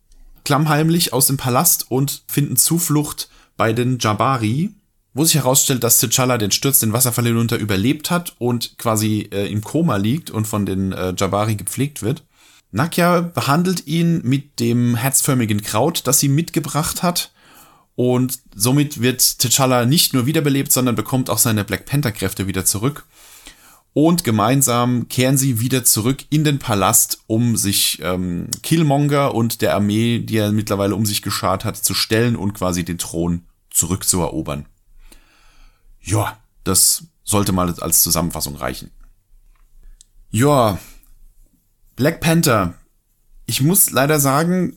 klammheimlich 0.45 1.13
aus 1.13 1.27
dem 1.27 1.37
Palast 1.37 1.91
und 1.91 2.23
finden 2.29 2.57
Zuflucht 2.57 3.29
bei 3.57 3.73
den 3.73 3.99
Jabari, 3.99 4.71
wo 5.13 5.25
sich 5.25 5.35
herausstellt, 5.35 5.83
dass 5.83 6.01
T'Challa 6.01 6.39
den 6.39 6.53
Sturz 6.53 6.79
den 6.79 6.93
Wasserfall 6.93 7.25
hinunter 7.25 7.57
überlebt 7.57 8.13
hat 8.13 8.37
und 8.39 8.79
quasi 8.79 9.29
äh, 9.33 9.51
im 9.51 9.65
Koma 9.65 9.97
liegt 9.97 10.31
und 10.31 10.47
von 10.47 10.67
den 10.67 10.93
äh, 10.93 11.13
Jabari 11.17 11.57
gepflegt 11.57 12.03
wird. 12.03 12.23
Nakia 12.71 13.23
behandelt 13.23 13.89
ihn 13.89 14.21
mit 14.23 14.61
dem 14.61 14.95
herzförmigen 14.95 15.63
Kraut, 15.63 16.07
das 16.07 16.21
sie 16.21 16.29
mitgebracht 16.29 17.03
hat. 17.03 17.33
Und 17.97 18.39
somit 18.55 19.01
wird 19.01 19.21
T'Challa 19.21 19.85
nicht 19.85 20.15
nur 20.15 20.27
wiederbelebt, 20.27 20.71
sondern 20.71 20.95
bekommt 20.95 21.29
auch 21.29 21.39
seine 21.39 21.65
Black 21.65 21.87
Panther 21.87 22.13
Kräfte 22.13 22.47
wieder 22.47 22.65
zurück. 22.65 23.05
Und 23.99 24.25
gemeinsam 24.25 25.09
kehren 25.09 25.39
sie 25.39 25.59
wieder 25.59 25.83
zurück 25.83 26.27
in 26.29 26.45
den 26.45 26.59
Palast, 26.59 27.21
um 27.29 27.57
sich 27.57 27.99
ähm, 28.03 28.49
Killmonger 28.63 29.35
und 29.35 29.63
der 29.63 29.75
Armee, 29.75 30.19
die 30.19 30.37
er 30.37 30.53
mittlerweile 30.53 30.95
um 30.95 31.07
sich 31.07 31.23
geschart 31.23 31.65
hat, 31.65 31.79
zu 31.79 31.95
stellen 31.95 32.37
und 32.37 32.53
quasi 32.53 32.85
den 32.85 32.99
Thron 32.99 33.47
zurückzuerobern. 33.71 34.67
Ja, 36.03 36.37
das 36.63 37.05
sollte 37.25 37.53
mal 37.53 37.73
als 37.81 38.03
Zusammenfassung 38.03 38.57
reichen. 38.57 38.91
Ja, 40.31 40.79
Black 41.97 42.21
Panther. 42.21 42.75
Ich 43.47 43.63
muss 43.63 43.93
leider 43.93 44.21
sagen, 44.21 44.77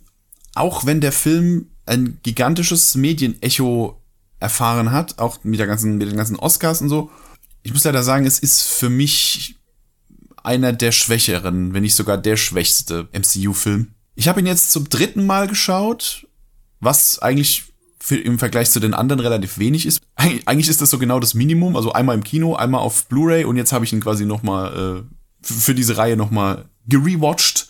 auch 0.56 0.86
wenn 0.86 1.02
der 1.02 1.12
Film 1.12 1.72
ein 1.86 2.20
gigantisches 2.24 2.96
Medienecho 2.96 4.02
erfahren 4.40 4.94
hat, 4.94 5.20
auch 5.20 5.44
mit 5.44 5.60
der 5.60 5.68
ganzen, 5.68 5.98
mit 5.98 6.08
den 6.08 6.16
ganzen 6.16 6.38
Oscars 6.38 6.82
und 6.82 6.88
so, 6.88 7.12
ich 7.64 7.74
muss 7.74 7.84
leider 7.84 8.04
sagen, 8.04 8.26
es 8.26 8.40
ist 8.40 8.62
für 8.62 8.90
mich 8.90 9.56
einer 10.44 10.74
der 10.74 10.92
schwächeren, 10.92 11.74
wenn 11.74 11.84
nicht 11.84 11.96
sogar 11.96 12.18
der 12.18 12.38
schwächste 12.38 13.08
MCU-Film. 13.12 13.94
Ich 14.16 14.28
habe 14.28 14.40
ihn 14.40 14.46
jetzt 14.46 14.72
zum 14.72 14.90
dritten 14.90 15.26
Mal 15.26 15.48
geschaut, 15.48 16.28
was 16.80 17.20
eigentlich 17.20 17.66
für, 18.00 18.18
im 18.18 18.40
Vergleich 18.40 18.72
zu 18.72 18.80
den 18.80 18.94
anderen 18.94 19.20
relativ 19.20 19.58
wenig 19.60 19.86
ist. 19.86 20.02
Eig 20.16 20.42
eigentlich 20.46 20.70
ist 20.70 20.82
das 20.82 20.90
so 20.90 20.98
genau 20.98 21.20
das 21.20 21.34
Minimum, 21.34 21.76
also 21.76 21.92
einmal 21.92 22.16
im 22.16 22.24
Kino, 22.24 22.56
einmal 22.56 22.82
auf 22.82 23.08
Blu-ray 23.08 23.44
und 23.44 23.58
jetzt 23.58 23.74
habe 23.74 23.86
ich 23.86 23.94
ihn 23.94 24.02
quasi 24.02 24.26
noch 24.26 24.44
mal 24.44 25.04
äh, 25.04 25.04
für 25.42 25.76
diese 25.76 25.98
Reihe 25.98 26.18
noch 26.18 26.32
mal 26.32 26.66
gerewatcht. 26.88 27.70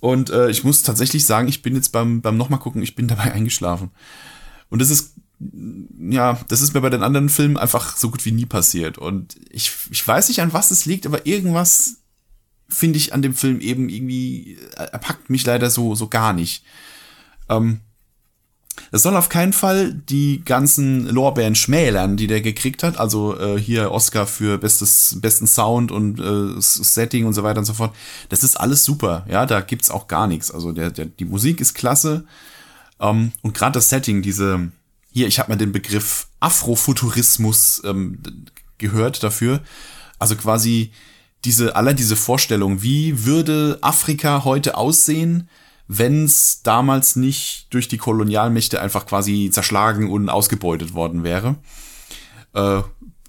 Und 0.00 0.30
äh, 0.30 0.50
ich 0.50 0.64
muss 0.64 0.82
tatsächlich 0.82 1.24
sagen, 1.24 1.48
ich 1.48 1.62
bin 1.62 1.74
jetzt 1.74 1.92
beim 1.92 2.20
beim 2.20 2.36
nochmal 2.36 2.58
gucken, 2.58 2.82
ich 2.82 2.94
bin 2.94 3.08
dabei 3.08 3.32
eingeschlafen. 3.32 3.90
Und 4.68 4.82
das 4.82 4.90
ist 4.90 5.13
ja, 6.10 6.38
das 6.48 6.60
ist 6.60 6.74
mir 6.74 6.80
bei 6.80 6.90
den 6.90 7.02
anderen 7.02 7.28
Filmen 7.28 7.56
einfach 7.56 7.96
so 7.96 8.10
gut 8.10 8.24
wie 8.24 8.32
nie 8.32 8.46
passiert. 8.46 8.98
Und 8.98 9.36
ich, 9.50 9.72
ich 9.90 10.06
weiß 10.06 10.28
nicht, 10.28 10.40
an 10.40 10.52
was 10.52 10.70
es 10.70 10.86
liegt, 10.86 11.06
aber 11.06 11.26
irgendwas 11.26 11.96
finde 12.68 12.98
ich 12.98 13.12
an 13.12 13.22
dem 13.22 13.34
Film 13.34 13.60
eben 13.60 13.88
irgendwie, 13.88 14.58
er 14.76 14.98
packt 14.98 15.30
mich 15.30 15.44
leider 15.44 15.70
so, 15.70 15.94
so 15.94 16.08
gar 16.08 16.32
nicht. 16.32 16.64
Ähm, 17.48 17.80
das 18.90 19.02
soll 19.02 19.16
auf 19.16 19.28
keinen 19.28 19.52
Fall 19.52 19.94
die 19.94 20.42
ganzen 20.44 21.06
Lorbeeren 21.06 21.54
schmälern, 21.54 22.16
die 22.16 22.26
der 22.26 22.40
gekriegt 22.40 22.82
hat. 22.82 22.98
Also 22.98 23.38
äh, 23.38 23.58
hier 23.58 23.92
Oscar 23.92 24.26
für 24.26 24.58
bestes, 24.58 25.18
besten 25.20 25.46
Sound 25.46 25.92
und 25.92 26.20
äh, 26.20 26.60
Setting 26.60 27.26
und 27.26 27.34
so 27.34 27.42
weiter 27.42 27.60
und 27.60 27.64
so 27.64 27.74
fort. 27.74 27.94
Das 28.28 28.42
ist 28.42 28.56
alles 28.56 28.84
super. 28.84 29.26
Ja, 29.28 29.46
da 29.46 29.60
gibt's 29.60 29.90
auch 29.90 30.08
gar 30.08 30.26
nichts. 30.26 30.50
Also 30.50 30.72
der, 30.72 30.90
der, 30.90 31.06
die 31.06 31.24
Musik 31.24 31.60
ist 31.60 31.74
klasse. 31.74 32.24
Ähm, 33.00 33.32
und 33.42 33.54
gerade 33.54 33.72
das 33.74 33.90
Setting, 33.90 34.22
diese, 34.22 34.70
hier, 35.14 35.28
ich 35.28 35.38
habe 35.38 35.52
mal 35.52 35.56
den 35.56 35.70
Begriff 35.70 36.26
Afrofuturismus 36.40 37.80
ähm, 37.84 38.18
gehört 38.78 39.22
dafür. 39.22 39.62
Also 40.18 40.34
quasi 40.34 40.90
diese, 41.44 41.76
allein 41.76 41.94
diese 41.94 42.16
Vorstellung, 42.16 42.82
wie 42.82 43.24
würde 43.24 43.78
Afrika 43.80 44.44
heute 44.44 44.76
aussehen, 44.76 45.48
wenn 45.86 46.24
es 46.24 46.62
damals 46.62 47.14
nicht 47.14 47.68
durch 47.70 47.86
die 47.86 47.96
Kolonialmächte 47.96 48.80
einfach 48.80 49.06
quasi 49.06 49.50
zerschlagen 49.52 50.10
und 50.10 50.28
ausgebeutet 50.28 50.94
worden 50.94 51.22
wäre. 51.22 51.54
Äh, 52.52 52.82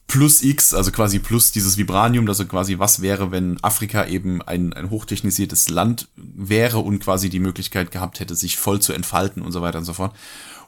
plus 0.07 0.41
X, 0.41 0.73
also 0.73 0.91
quasi 0.91 1.19
plus 1.19 1.51
dieses 1.51 1.77
Vibranium, 1.77 2.27
also 2.27 2.45
quasi 2.45 2.79
was 2.79 3.03
wäre, 3.03 3.29
wenn 3.29 3.63
Afrika 3.63 4.07
eben 4.07 4.41
ein, 4.41 4.73
ein 4.73 4.89
hochtechnisiertes 4.89 5.69
Land 5.69 6.07
wäre 6.15 6.79
und 6.79 6.99
quasi 6.99 7.29
die 7.29 7.39
Möglichkeit 7.39 7.91
gehabt 7.91 8.19
hätte, 8.19 8.33
sich 8.33 8.57
voll 8.57 8.81
zu 8.81 8.93
entfalten 8.93 9.43
und 9.43 9.51
so 9.51 9.61
weiter 9.61 9.77
und 9.77 9.85
so 9.85 9.93
fort 9.93 10.15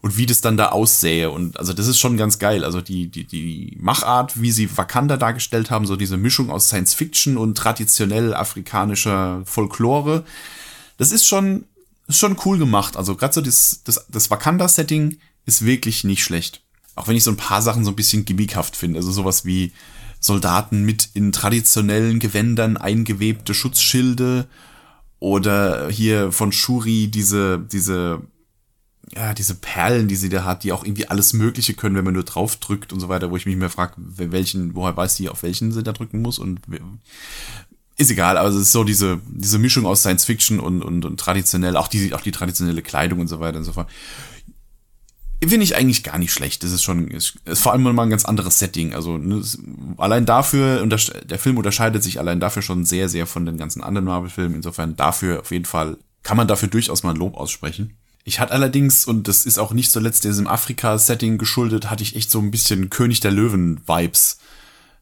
und 0.02 0.18
wie 0.18 0.26
das 0.26 0.42
dann 0.42 0.58
da 0.58 0.70
aussähe. 0.70 1.30
Und 1.32 1.60
also 1.60 1.74
das 1.74 1.88
ist 1.88 2.00
schon 2.00 2.18
ganz 2.18 2.40
geil. 2.40 2.64
Also 2.64 2.82
die, 2.82 3.08
die, 3.08 3.26
die 3.26 3.78
Machart, 3.80 4.42
wie 4.42 4.52
sie 4.52 4.76
Wakanda 4.78 5.18
dargestellt 5.18 5.72
haben, 5.72 5.86
so 5.86 5.96
diese 5.96 6.18
Mischung 6.18 6.50
aus 6.50 6.68
Science 6.68 6.94
Fiction 6.94 7.38
und 7.38 7.58
traditionell 7.58 8.34
afrikanischer 8.34 9.42
Folklore, 9.46 10.24
das 10.98 11.12
ist 11.12 11.26
schon, 11.26 11.66
ist 12.08 12.20
schon 12.20 12.38
cool 12.46 12.58
gemacht. 12.58 12.98
Also 12.98 13.16
gerade 13.16 13.34
so 13.34 13.42
das, 13.42 13.82
das, 13.84 14.06
das 14.10 14.30
Wakanda-Setting 14.30 15.18
ist 15.46 15.66
wirklich 15.66 16.04
nicht 16.04 16.24
schlecht. 16.24 16.62
Auch 16.96 17.08
wenn 17.08 17.16
ich 17.16 17.24
so 17.24 17.32
ein 17.32 17.38
paar 17.38 17.62
Sachen 17.62 17.86
so 17.86 17.92
ein 17.92 17.96
bisschen 17.96 18.26
gimmickhaft 18.26 18.76
finde. 18.76 19.00
Also 19.00 19.12
sowas 19.12 19.46
wie 19.46 19.72
Soldaten 20.20 20.84
mit 20.84 21.10
in 21.14 21.32
traditionellen 21.32 22.20
Gewändern 22.20 22.78
eingewebte 22.78 23.54
Schutzschilde 23.54 24.48
oder 25.20 25.90
hier 25.90 26.32
von 26.32 26.52
Shuri 26.52 27.08
diese, 27.08 27.60
diese 27.60 28.22
ja, 29.16 29.34
diese 29.34 29.56
Perlen, 29.56 30.08
die 30.08 30.16
sie 30.16 30.30
da 30.30 30.44
hat, 30.44 30.64
die 30.64 30.72
auch 30.72 30.84
irgendwie 30.84 31.08
alles 31.08 31.34
Mögliche 31.34 31.74
können, 31.74 31.96
wenn 31.96 32.04
man 32.04 32.14
nur 32.14 32.24
drauf 32.24 32.58
drückt 32.58 32.92
und 32.92 33.00
so 33.00 33.10
weiter, 33.10 33.32
wo 33.32 33.38
ich 33.38 33.46
mich 33.46 33.56
mehr 33.56 33.70
frage, 33.70 33.94
welchen, 33.98 34.76
woher 34.76 34.98
weiß 34.98 35.16
sie, 35.16 35.30
auf 35.30 35.44
welchen 35.44 35.72
sie 35.72 35.84
da 35.84 35.94
drücken 35.94 36.22
muss 36.22 36.40
und 36.40 36.62
ist 37.98 38.12
egal, 38.12 38.38
aber 38.38 38.50
es 38.50 38.56
ist 38.56 38.72
so 38.72 38.84
diese, 38.84 39.20
diese 39.28 39.58
Mischung 39.58 39.86
aus 39.86 40.02
Science 40.02 40.26
Fiction 40.26 40.60
und, 40.60 40.84
und, 40.84 41.04
und 41.04 41.20
traditionell, 41.20 41.76
auch 41.76 41.88
die, 41.88 42.14
auch 42.14 42.22
die 42.22 42.32
traditionelle 42.32 42.84
Kleidung 42.84 43.20
und 43.20 43.28
so 43.28 43.40
weiter 43.40 43.58
und 43.58 43.64
so 43.64 43.74
fort. 43.74 43.90
Finde 45.42 45.64
ich 45.64 45.76
eigentlich 45.76 46.04
gar 46.04 46.18
nicht 46.18 46.34
schlecht. 46.34 46.64
Das 46.64 46.72
ist 46.72 46.84
schon, 46.84 47.10
ist, 47.10 47.38
ist 47.46 47.62
vor 47.62 47.72
allem 47.72 47.84
mal 47.84 48.00
ein 48.00 48.10
ganz 48.10 48.26
anderes 48.26 48.60
Setting. 48.60 48.94
Also, 48.94 49.18
ne, 49.18 49.42
allein 49.98 50.26
dafür, 50.26 50.86
der 50.86 51.40
Film 51.40 51.58
unterscheidet 51.58 52.04
sich 52.04 52.20
allein 52.20 52.40
dafür 52.40 52.62
schon 52.62 52.86
sehr, 52.86 53.08
sehr 53.08 53.28
von 53.28 53.46
den 53.46 53.58
ganzen 53.58 53.84
anderen 53.84 54.06
Marvel-Filmen. 54.06 54.56
Insofern 54.56 54.96
dafür 54.96 55.42
auf 55.42 55.52
jeden 55.52 55.66
Fall, 55.66 55.98
kann 56.24 56.38
man 56.38 56.48
dafür 56.48 56.70
durchaus 56.70 57.04
mal 57.04 57.12
ein 57.12 57.18
Lob 57.18 57.36
aussprechen. 57.36 57.98
Ich 58.28 58.42
hatte 58.42 58.52
allerdings, 58.52 59.06
und 59.06 59.30
das 59.30 59.46
ist 59.46 59.58
auch 59.58 59.72
nicht 59.72 59.90
zuletzt 59.90 60.26
diesem 60.26 60.48
Afrika-Setting 60.48 61.38
geschuldet, 61.38 61.90
hatte 61.90 62.04
ich 62.04 62.18
echt 62.18 62.30
so 62.30 62.40
ein 62.40 62.52
bisschen 62.52 62.90
König 62.90 63.22
der 63.22 63.32
Löwen-Vibes. 63.32 64.40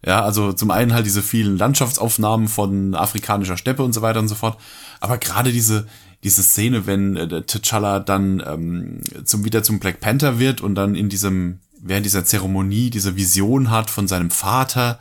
Ja, 0.06 0.24
also 0.24 0.54
zum 0.54 0.70
einen 0.70 0.94
halt 0.94 1.08
diese 1.08 1.24
vielen 1.24 1.58
Landschaftsaufnahmen 1.58 2.48
von 2.48 2.94
afrikanischer 2.94 3.58
Steppe 3.58 3.82
und 3.82 3.94
so 3.94 4.04
weiter 4.04 4.20
und 4.20 4.28
so 4.28 4.36
fort. 4.36 4.60
Aber 5.00 5.18
gerade 5.18 5.52
diese, 5.52 5.88
diese 6.24 6.44
Szene, 6.44 6.86
wenn 6.86 7.16
äh, 7.16 7.24
T'Challa 7.24 7.98
dann 7.98 8.44
ähm, 8.46 9.02
zum, 9.24 9.44
wieder 9.44 9.64
zum 9.64 9.80
Black 9.80 10.02
Panther 10.02 10.38
wird 10.38 10.62
und 10.62 10.76
dann 10.76 10.94
in 10.94 11.10
diesem, 11.10 11.62
während 11.82 12.06
dieser 12.06 12.26
Zeremonie 12.26 12.92
diese 12.92 13.16
Vision 13.16 13.72
hat 13.72 13.90
von 13.90 14.08
seinem 14.08 14.30
Vater, 14.30 15.00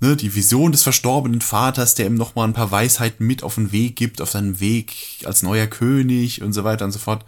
ne, 0.00 0.16
die 0.16 0.34
Vision 0.34 0.72
des 0.72 0.82
verstorbenen 0.82 1.40
Vaters, 1.40 1.94
der 1.94 2.06
ihm 2.06 2.14
nochmal 2.14 2.48
ein 2.48 2.54
paar 2.54 2.70
Weisheiten 2.70 3.26
mit 3.26 3.42
auf 3.42 3.54
den 3.54 3.72
Weg 3.72 3.96
gibt, 3.96 4.20
auf 4.20 4.30
seinen 4.30 4.60
Weg 4.60 5.24
als 5.24 5.42
neuer 5.42 5.66
König 5.66 6.42
und 6.42 6.52
so 6.52 6.64
weiter 6.64 6.84
und 6.84 6.92
so 6.92 6.98
fort. 6.98 7.24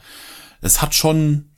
Es 0.60 0.82
hat 0.82 0.94
schon, 0.94 1.50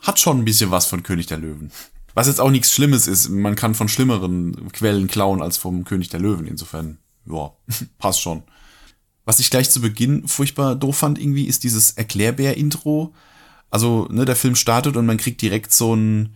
hat 0.00 0.18
schon 0.18 0.38
ein 0.38 0.44
bisschen 0.44 0.70
was 0.70 0.86
von 0.86 1.02
König 1.02 1.26
der 1.26 1.38
Löwen. 1.38 1.70
Was 2.14 2.26
jetzt 2.26 2.40
auch 2.40 2.50
nichts 2.50 2.72
Schlimmes 2.72 3.06
ist. 3.06 3.28
Man 3.28 3.54
kann 3.54 3.74
von 3.74 3.88
schlimmeren 3.88 4.72
Quellen 4.72 5.06
klauen 5.06 5.40
als 5.40 5.56
vom 5.56 5.84
König 5.84 6.08
der 6.08 6.20
Löwen. 6.20 6.46
Insofern, 6.46 6.98
ja, 7.26 7.52
passt 7.98 8.20
schon. 8.20 8.42
Was 9.24 9.38
ich 9.38 9.50
gleich 9.50 9.70
zu 9.70 9.80
Beginn 9.80 10.26
furchtbar 10.26 10.74
doof 10.74 10.96
fand 10.96 11.18
irgendwie, 11.18 11.44
ist 11.44 11.62
dieses 11.64 11.92
Erklärbär-Intro. 11.92 13.14
Also, 13.70 14.08
ne, 14.10 14.24
der 14.24 14.36
Film 14.36 14.56
startet 14.56 14.96
und 14.96 15.06
man 15.06 15.18
kriegt 15.18 15.42
direkt 15.42 15.72
so 15.72 15.94
ein, 15.94 16.34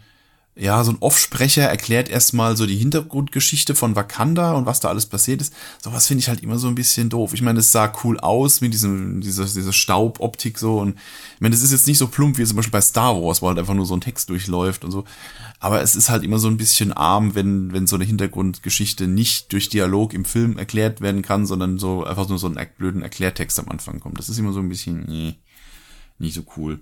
ja, 0.54 0.84
so 0.84 0.92
ein 0.92 0.98
Offsprecher 1.00 1.62
erklärt 1.62 2.10
erstmal 2.10 2.58
so 2.58 2.66
die 2.66 2.76
Hintergrundgeschichte 2.76 3.74
von 3.74 3.96
Wakanda 3.96 4.52
und 4.52 4.66
was 4.66 4.80
da 4.80 4.88
alles 4.88 5.06
passiert 5.06 5.40
ist. 5.40 5.54
Sowas 5.82 6.06
finde 6.06 6.20
ich 6.20 6.28
halt 6.28 6.42
immer 6.42 6.58
so 6.58 6.68
ein 6.68 6.74
bisschen 6.74 7.08
doof. 7.08 7.32
Ich 7.32 7.40
meine, 7.40 7.60
es 7.60 7.72
sah 7.72 7.90
cool 8.04 8.20
aus 8.20 8.60
mit 8.60 8.74
diesem, 8.74 9.22
dieser, 9.22 9.46
dieser 9.46 9.72
Stauboptik 9.72 10.58
so 10.58 10.78
und 10.78 10.98
ich 11.34 11.40
meine, 11.40 11.54
das 11.54 11.62
ist 11.62 11.72
jetzt 11.72 11.86
nicht 11.86 11.96
so 11.96 12.06
plump 12.06 12.36
wie 12.36 12.44
zum 12.44 12.56
Beispiel 12.56 12.72
bei 12.72 12.82
Star 12.82 13.16
Wars, 13.22 13.40
wo 13.40 13.48
halt 13.48 13.58
einfach 13.58 13.72
nur 13.72 13.86
so 13.86 13.96
ein 13.96 14.02
Text 14.02 14.28
durchläuft 14.28 14.84
und 14.84 14.90
so. 14.90 15.04
Aber 15.58 15.80
es 15.80 15.94
ist 15.94 16.10
halt 16.10 16.22
immer 16.22 16.38
so 16.38 16.48
ein 16.48 16.58
bisschen 16.58 16.92
arm, 16.92 17.34
wenn, 17.34 17.72
wenn 17.72 17.86
so 17.86 17.96
eine 17.96 18.04
Hintergrundgeschichte 18.04 19.06
nicht 19.06 19.52
durch 19.54 19.70
Dialog 19.70 20.12
im 20.12 20.26
Film 20.26 20.58
erklärt 20.58 21.00
werden 21.00 21.22
kann, 21.22 21.46
sondern 21.46 21.78
so 21.78 22.04
einfach 22.04 22.28
nur 22.28 22.38
so 22.38 22.46
einen 22.46 22.58
blöden 22.76 23.00
Erklärtext 23.00 23.58
am 23.58 23.70
Anfang 23.70 24.00
kommt. 24.00 24.18
Das 24.18 24.28
ist 24.28 24.38
immer 24.38 24.52
so 24.52 24.60
ein 24.60 24.68
bisschen, 24.68 25.06
nee, 25.08 25.36
nicht 26.18 26.34
so 26.34 26.42
cool. 26.58 26.80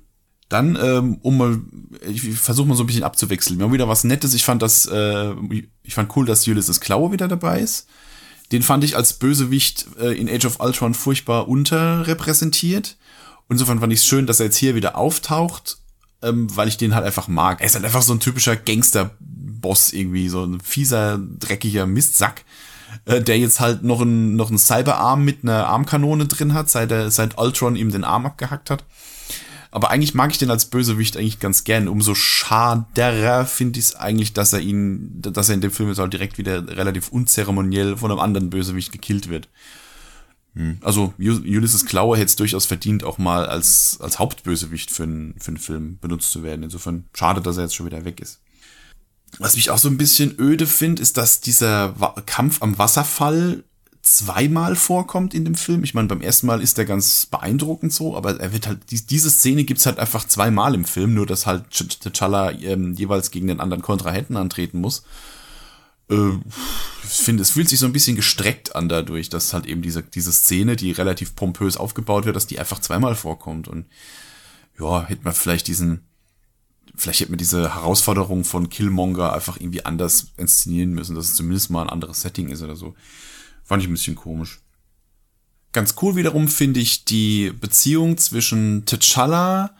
Dann, 0.50 0.76
ähm, 0.82 1.18
um 1.22 1.38
mal, 1.38 1.60
ich 2.08 2.22
versuche 2.22 2.66
mal 2.66 2.74
so 2.74 2.82
ein 2.82 2.86
bisschen 2.88 3.04
abzuwechseln. 3.04 3.58
Wir 3.58 3.66
haben 3.66 3.72
wieder 3.72 3.88
was 3.88 4.02
Nettes. 4.02 4.34
Ich 4.34 4.44
fand 4.44 4.60
das, 4.62 4.84
äh, 4.84 5.32
ich 5.84 5.94
fand 5.94 6.14
cool, 6.16 6.26
dass 6.26 6.46
Ulysses 6.46 6.80
Klaue 6.80 7.12
wieder 7.12 7.28
dabei 7.28 7.60
ist. 7.60 7.86
Den 8.50 8.62
fand 8.62 8.82
ich 8.82 8.96
als 8.96 9.12
Bösewicht 9.12 9.86
äh, 10.00 10.12
in 10.18 10.28
Age 10.28 10.46
of 10.46 10.58
Ultron 10.58 10.94
furchtbar 10.94 11.46
unterrepräsentiert. 11.46 12.96
Insofern 13.48 13.78
fand 13.78 13.92
ich 13.92 14.00
es 14.00 14.06
schön, 14.06 14.26
dass 14.26 14.40
er 14.40 14.46
jetzt 14.46 14.56
hier 14.56 14.74
wieder 14.74 14.98
auftaucht, 14.98 15.78
ähm, 16.20 16.48
weil 16.56 16.66
ich 16.66 16.76
den 16.76 16.96
halt 16.96 17.04
einfach 17.04 17.28
mag. 17.28 17.60
Er 17.60 17.66
ist 17.66 17.76
halt 17.76 17.84
einfach 17.84 18.02
so 18.02 18.12
ein 18.12 18.18
typischer 18.18 18.56
Gangster-Boss 18.56 19.92
irgendwie, 19.92 20.28
so 20.28 20.44
ein 20.44 20.60
fieser, 20.60 21.20
dreckiger 21.38 21.86
Mistsack, 21.86 22.44
äh, 23.04 23.20
der 23.20 23.38
jetzt 23.38 23.60
halt 23.60 23.84
noch 23.84 24.00
einen 24.00 24.34
noch 24.34 24.48
einen 24.48 24.58
Cyberarm 24.58 25.24
mit 25.24 25.44
einer 25.44 25.68
Armkanone 25.68 26.26
drin 26.26 26.54
hat, 26.54 26.68
seit 26.68 26.90
er 26.90 27.12
seit 27.12 27.38
Ultron 27.38 27.76
ihm 27.76 27.92
den 27.92 28.02
Arm 28.02 28.26
abgehackt 28.26 28.68
hat. 28.68 28.84
Aber 29.72 29.90
eigentlich 29.90 30.14
mag 30.14 30.32
ich 30.32 30.38
den 30.38 30.50
als 30.50 30.64
Bösewicht 30.66 31.16
eigentlich 31.16 31.38
ganz 31.38 31.64
gern. 31.64 31.86
Umso 31.86 32.14
schaderer 32.14 33.46
finde 33.46 33.78
ich 33.78 33.86
es 33.86 33.94
eigentlich, 33.94 34.32
dass 34.32 34.52
er 34.52 34.60
ihn, 34.60 35.22
dass 35.22 35.48
er 35.48 35.54
in 35.54 35.60
dem 35.60 35.70
Film 35.70 35.88
jetzt 35.88 35.98
halt 35.98 36.12
direkt 36.12 36.38
wieder 36.38 36.66
relativ 36.76 37.08
unzeremoniell 37.08 37.96
von 37.96 38.10
einem 38.10 38.20
anderen 38.20 38.50
Bösewicht 38.50 38.90
gekillt 38.90 39.28
wird. 39.28 39.48
Hm. 40.54 40.78
Also 40.80 41.14
Ulysses 41.18 41.86
Klaue 41.86 42.16
hätte 42.16 42.26
es 42.26 42.36
durchaus 42.36 42.66
verdient, 42.66 43.04
auch 43.04 43.18
mal 43.18 43.46
als, 43.46 43.98
als 44.00 44.18
Hauptbösewicht 44.18 44.90
für 44.90 45.04
einen, 45.04 45.34
für 45.38 45.48
einen 45.48 45.58
Film 45.58 45.98
benutzt 46.00 46.32
zu 46.32 46.42
werden. 46.42 46.64
Insofern 46.64 47.04
schade, 47.14 47.40
dass 47.40 47.56
er 47.56 47.64
jetzt 47.64 47.76
schon 47.76 47.86
wieder 47.86 48.04
weg 48.04 48.20
ist. 48.20 48.40
Was 49.38 49.54
mich 49.54 49.70
auch 49.70 49.78
so 49.78 49.88
ein 49.88 49.96
bisschen 49.96 50.34
öde 50.40 50.66
finde, 50.66 51.02
ist, 51.02 51.16
dass 51.16 51.40
dieser 51.40 51.94
Kampf 52.26 52.62
am 52.62 52.78
Wasserfall 52.78 53.62
zweimal 54.02 54.76
vorkommt 54.76 55.34
in 55.34 55.44
dem 55.44 55.54
Film. 55.54 55.84
Ich 55.84 55.94
meine, 55.94 56.08
beim 56.08 56.22
ersten 56.22 56.46
Mal 56.46 56.62
ist 56.62 56.78
der 56.78 56.86
ganz 56.86 57.26
beeindruckend 57.26 57.92
so, 57.92 58.16
aber 58.16 58.40
er 58.40 58.52
wird 58.52 58.66
halt, 58.66 58.78
diese 58.90 59.30
Szene 59.30 59.64
gibt's 59.64 59.86
halt 59.86 59.98
einfach 59.98 60.26
zweimal 60.26 60.74
im 60.74 60.84
Film, 60.84 61.14
nur 61.14 61.26
dass 61.26 61.46
halt 61.46 61.64
T'Challa 61.70 62.58
ähm, 62.62 62.94
jeweils 62.94 63.30
gegen 63.30 63.46
den 63.46 63.60
anderen 63.60 63.82
Kontrahenten 63.82 64.36
antreten 64.36 64.80
muss. 64.80 65.04
Äh, 66.10 66.38
ich 67.04 67.10
finde, 67.10 67.42
es 67.42 67.50
fühlt 67.50 67.68
sich 67.68 67.78
so 67.78 67.86
ein 67.86 67.92
bisschen 67.92 68.16
gestreckt 68.16 68.74
an 68.74 68.88
dadurch, 68.88 69.28
dass 69.28 69.52
halt 69.52 69.66
eben 69.66 69.82
diese, 69.82 70.02
diese 70.02 70.32
Szene, 70.32 70.76
die 70.76 70.92
relativ 70.92 71.34
pompös 71.36 71.76
aufgebaut 71.76 72.24
wird, 72.24 72.36
dass 72.36 72.46
die 72.46 72.58
einfach 72.58 72.80
zweimal 72.80 73.14
vorkommt. 73.14 73.68
Und 73.68 73.86
ja, 74.78 75.04
hätte 75.04 75.24
man 75.24 75.34
vielleicht 75.34 75.68
diesen, 75.68 76.06
vielleicht 76.94 77.20
hätte 77.20 77.32
man 77.32 77.38
diese 77.38 77.74
Herausforderung 77.74 78.44
von 78.44 78.70
Killmonger 78.70 79.32
einfach 79.32 79.58
irgendwie 79.60 79.84
anders 79.84 80.28
inszenieren 80.36 80.92
müssen, 80.92 81.16
dass 81.16 81.26
es 81.26 81.34
zumindest 81.34 81.70
mal 81.70 81.82
ein 81.82 81.90
anderes 81.90 82.22
Setting 82.22 82.48
ist 82.48 82.62
oder 82.62 82.76
so. 82.76 82.94
Fand 83.70 83.84
ich 83.84 83.88
ein 83.88 83.92
bisschen 83.92 84.16
komisch. 84.16 84.62
Ganz 85.70 85.94
cool 86.02 86.16
wiederum 86.16 86.48
finde 86.48 86.80
ich 86.80 87.04
die 87.04 87.52
Beziehung 87.52 88.18
zwischen 88.18 88.84
T'Challa, 88.84 89.70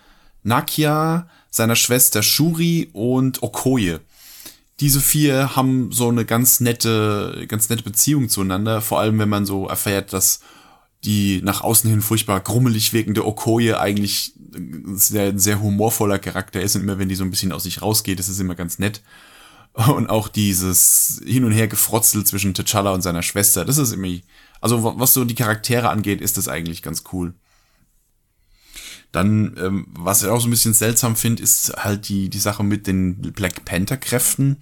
Nakia, 0.44 1.28
seiner 1.50 1.74
Schwester 1.74 2.22
Shuri 2.22 2.90
und 2.92 3.42
Okoye. 3.42 3.98
Diese 4.78 5.00
vier 5.00 5.56
haben 5.56 5.90
so 5.90 6.08
eine 6.08 6.24
ganz 6.24 6.60
nette, 6.60 7.46
ganz 7.48 7.68
nette 7.68 7.82
Beziehung 7.82 8.28
zueinander, 8.28 8.80
vor 8.80 9.00
allem 9.00 9.18
wenn 9.18 9.28
man 9.28 9.44
so 9.44 9.66
erfährt, 9.66 10.12
dass 10.12 10.38
die 11.02 11.42
nach 11.42 11.62
außen 11.62 11.90
hin 11.90 12.00
furchtbar 12.00 12.38
grummelig 12.38 12.92
wirkende 12.92 13.26
Okoye 13.26 13.74
eigentlich 13.74 14.34
sehr, 14.92 15.36
sehr 15.36 15.60
humorvoller 15.60 16.20
Charakter 16.20 16.62
ist 16.62 16.76
und 16.76 16.82
immer 16.82 17.00
wenn 17.00 17.08
die 17.08 17.16
so 17.16 17.24
ein 17.24 17.32
bisschen 17.32 17.50
aus 17.50 17.64
sich 17.64 17.82
rausgeht, 17.82 18.20
ist 18.20 18.28
es 18.28 18.38
immer 18.38 18.54
ganz 18.54 18.78
nett. 18.78 19.02
Und 19.72 20.10
auch 20.10 20.28
dieses 20.28 21.22
Hin- 21.24 21.44
und 21.44 21.52
Her-Gefrotzel 21.52 22.24
zwischen 22.24 22.54
T'Challa 22.54 22.92
und 22.92 23.02
seiner 23.02 23.22
Schwester, 23.22 23.64
das 23.64 23.78
ist 23.78 23.92
irgendwie, 23.92 24.22
also 24.60 24.98
was 24.98 25.14
so 25.14 25.24
die 25.24 25.36
Charaktere 25.36 25.88
angeht, 25.90 26.20
ist 26.20 26.36
das 26.36 26.48
eigentlich 26.48 26.82
ganz 26.82 27.04
cool. 27.12 27.34
Dann, 29.12 29.56
ähm, 29.58 29.86
was 29.90 30.22
ich 30.22 30.28
auch 30.28 30.40
so 30.40 30.46
ein 30.46 30.52
bisschen 30.52 30.74
seltsam 30.74 31.16
finde, 31.16 31.42
ist 31.42 31.72
halt 31.76 32.08
die, 32.08 32.28
die 32.28 32.38
Sache 32.38 32.62
mit 32.62 32.86
den 32.86 33.20
Black 33.32 33.64
Panther-Kräften, 33.64 34.56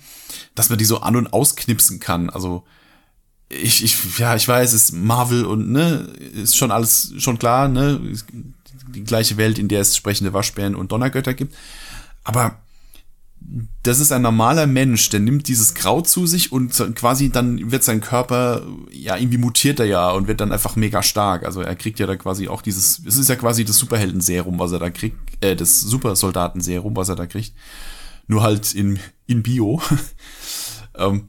dass 0.55 0.71
man 0.71 0.79
die 0.79 0.87
so 0.87 1.01
an- 1.01 1.17
und 1.17 1.33
ausknipsen 1.33 2.01
kann. 2.01 2.31
Also, 2.31 2.65
ich, 3.51 3.83
ich, 3.85 4.19
ja, 4.19 4.37
ich 4.37 4.47
weiß, 4.47 4.73
es 4.73 4.85
ist 4.85 4.93
Marvel 4.93 5.45
und, 5.45 5.71
ne, 5.71 6.01
ist 6.35 6.57
schon 6.57 6.71
alles, 6.71 7.13
schon 7.19 7.39
klar, 7.39 7.69
ne, 7.69 8.01
die 8.89 9.05
gleiche 9.05 9.37
Welt, 9.37 9.59
in 9.59 9.69
der 9.69 9.83
es 9.83 9.97
sprechende 9.97 10.33
Waschbären 10.33 10.75
und 10.75 10.93
Donnergötter 10.93 11.35
gibt. 11.35 11.55
Aber 12.25 12.59
das 13.83 14.01
ist 14.01 14.13
ein 14.13 14.23
normaler 14.23 14.67
Mensch, 14.67 15.09
der 15.11 15.21
nimmt 15.21 15.49
dieses 15.49 15.75
Kraut 15.75 16.09
zu 16.09 16.27
sich 16.27 16.53
und 16.53 16.73
quasi 16.95 17.31
dann 17.31 17.71
wird 17.71 17.83
sein 17.83 18.01
Körper, 18.01 18.63
ja, 18.91 19.17
irgendwie 19.17 19.39
mutiert 19.39 19.81
er 19.81 19.87
ja 19.87 20.11
und 20.11 20.29
wird 20.29 20.41
dann 20.41 20.53
einfach 20.53 20.77
mega 20.77 21.03
stark. 21.03 21.45
Also 21.45 21.63
er 21.63 21.75
kriegt 21.75 21.99
ja 21.99 22.07
da 22.07 22.17
quasi 22.17 22.49
auch 22.49 22.61
dieses, 22.61 23.01
es 23.07 23.17
ist 23.17 23.29
ja 23.29 23.37
quasi 23.37 23.65
das 23.65 23.79
Superhelden-Serum, 23.79 24.59
was 24.59 24.73
er 24.73 24.79
da 24.79 24.91
kriegt, 24.91 25.17
äh, 25.43 25.57
das 25.57 25.81
Supersoldaten-Serum, 25.81 26.95
was 26.97 27.09
er 27.09 27.17
da 27.17 27.27
kriegt. 27.27 27.55
Nur 28.27 28.43
halt 28.43 28.75
in, 28.75 28.99
in 29.27 29.43
Bio. 29.43 29.81
ähm, 30.97 31.29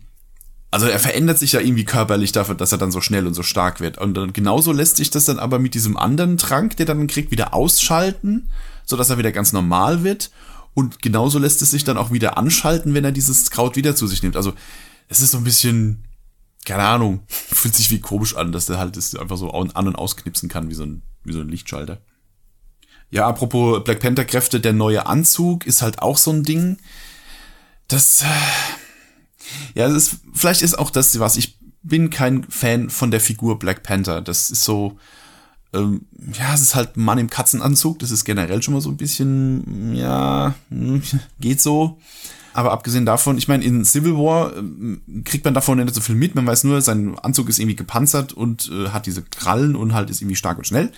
also 0.71 0.87
er 0.87 0.99
verändert 0.99 1.39
sich 1.39 1.53
ja 1.53 1.61
irgendwie 1.61 1.85
körperlich 1.85 2.31
dafür, 2.31 2.55
dass 2.55 2.71
er 2.71 2.77
dann 2.77 2.91
so 2.91 3.01
schnell 3.01 3.25
und 3.25 3.33
so 3.33 3.43
stark 3.43 3.79
wird. 3.79 3.97
Und 3.97 4.15
dann 4.15 4.33
genauso 4.33 4.71
lässt 4.71 4.97
sich 4.97 5.09
das 5.09 5.25
dann 5.25 5.39
aber 5.39 5.57
mit 5.57 5.73
diesem 5.73 5.95
anderen 5.95 6.37
Trank, 6.37 6.75
der 6.77 6.85
dann 6.85 7.07
kriegt, 7.07 7.31
wieder 7.31 7.53
ausschalten, 7.53 8.49
so 8.85 8.97
dass 8.97 9.09
er 9.09 9.17
wieder 9.17 9.31
ganz 9.31 9.53
normal 9.53 10.03
wird. 10.03 10.31
Und 10.79 11.01
genauso 11.01 11.39
lässt 11.39 11.61
es 11.61 11.71
sich 11.71 11.83
dann 11.83 11.97
auch 11.97 12.09
wieder 12.09 12.37
anschalten, 12.37 12.93
wenn 12.93 13.03
er 13.03 13.11
dieses 13.11 13.51
Kraut 13.51 13.75
wieder 13.75 13.97
zu 13.97 14.07
sich 14.07 14.23
nimmt. 14.23 14.37
Also 14.37 14.53
es 15.09 15.19
ist 15.19 15.31
so 15.31 15.37
ein 15.37 15.43
bisschen, 15.43 16.05
keine 16.63 16.83
Ahnung, 16.83 17.23
fühlt 17.27 17.75
sich 17.75 17.91
wie 17.91 17.99
komisch 17.99 18.37
an, 18.37 18.53
dass 18.53 18.67
der 18.67 18.77
halt 18.77 18.95
das 18.95 19.13
einfach 19.13 19.35
so 19.35 19.51
an- 19.51 19.87
und 19.87 19.95
ausknipsen 19.97 20.47
kann, 20.47 20.69
wie 20.69 20.75
so 20.75 20.85
ein, 20.85 21.01
wie 21.25 21.33
so 21.33 21.41
ein 21.41 21.49
Lichtschalter. 21.49 21.99
Ja, 23.11 23.27
apropos 23.27 23.83
Black 23.83 23.99
Panther 23.99 24.23
Kräfte, 24.23 24.61
der 24.61 24.71
neue 24.71 25.05
Anzug 25.05 25.65
ist 25.65 25.81
halt 25.81 26.01
auch 26.01 26.17
so 26.17 26.31
ein 26.31 26.43
Ding. 26.43 26.77
Das, 27.89 28.23
ja, 29.75 29.85
das 29.85 29.97
ist, 29.97 30.17
vielleicht 30.33 30.61
ist 30.61 30.79
auch 30.79 30.91
das, 30.91 31.19
was 31.19 31.35
ich 31.35 31.59
bin 31.83 32.09
kein 32.09 32.45
Fan 32.45 32.89
von 32.89 33.11
der 33.11 33.19
Figur 33.19 33.59
Black 33.59 33.83
Panther. 33.83 34.21
Das 34.21 34.49
ist 34.49 34.63
so, 34.63 34.97
ähm, 35.73 36.01
ja, 36.33 36.53
es 36.53 36.61
ist 36.61 36.75
halt 36.75 36.97
Mann 36.97 37.17
im 37.17 37.29
Katzenanzug. 37.29 37.99
Das 37.99 38.11
ist 38.11 38.25
generell 38.25 38.61
schon 38.61 38.73
mal 38.73 38.81
so 38.81 38.89
ein 38.89 38.97
bisschen, 38.97 39.95
ja, 39.95 40.55
hm, 40.69 41.01
geht 41.39 41.61
so. 41.61 41.99
Aber 42.53 42.71
abgesehen 42.71 43.05
davon, 43.05 43.37
ich 43.37 43.47
meine, 43.47 43.63
in 43.63 43.85
Civil 43.85 44.15
War 44.15 44.55
äh, 44.57 45.21
kriegt 45.23 45.45
man 45.45 45.53
davon 45.53 45.77
nicht 45.77 45.93
so 45.93 46.01
viel 46.01 46.15
mit. 46.15 46.33
Man 46.35 46.47
weiß 46.47 46.63
nur, 46.63 46.81
sein 46.81 47.17
Anzug 47.19 47.49
ist 47.49 47.59
irgendwie 47.59 47.75
gepanzert 47.75 48.33
und 48.33 48.71
äh, 48.71 48.89
hat 48.89 49.05
diese 49.05 49.21
Krallen 49.21 49.75
und 49.75 49.93
halt 49.93 50.09
ist 50.09 50.21
irgendwie 50.21 50.35
stark 50.35 50.57
und 50.57 50.65
schnell. 50.65 50.91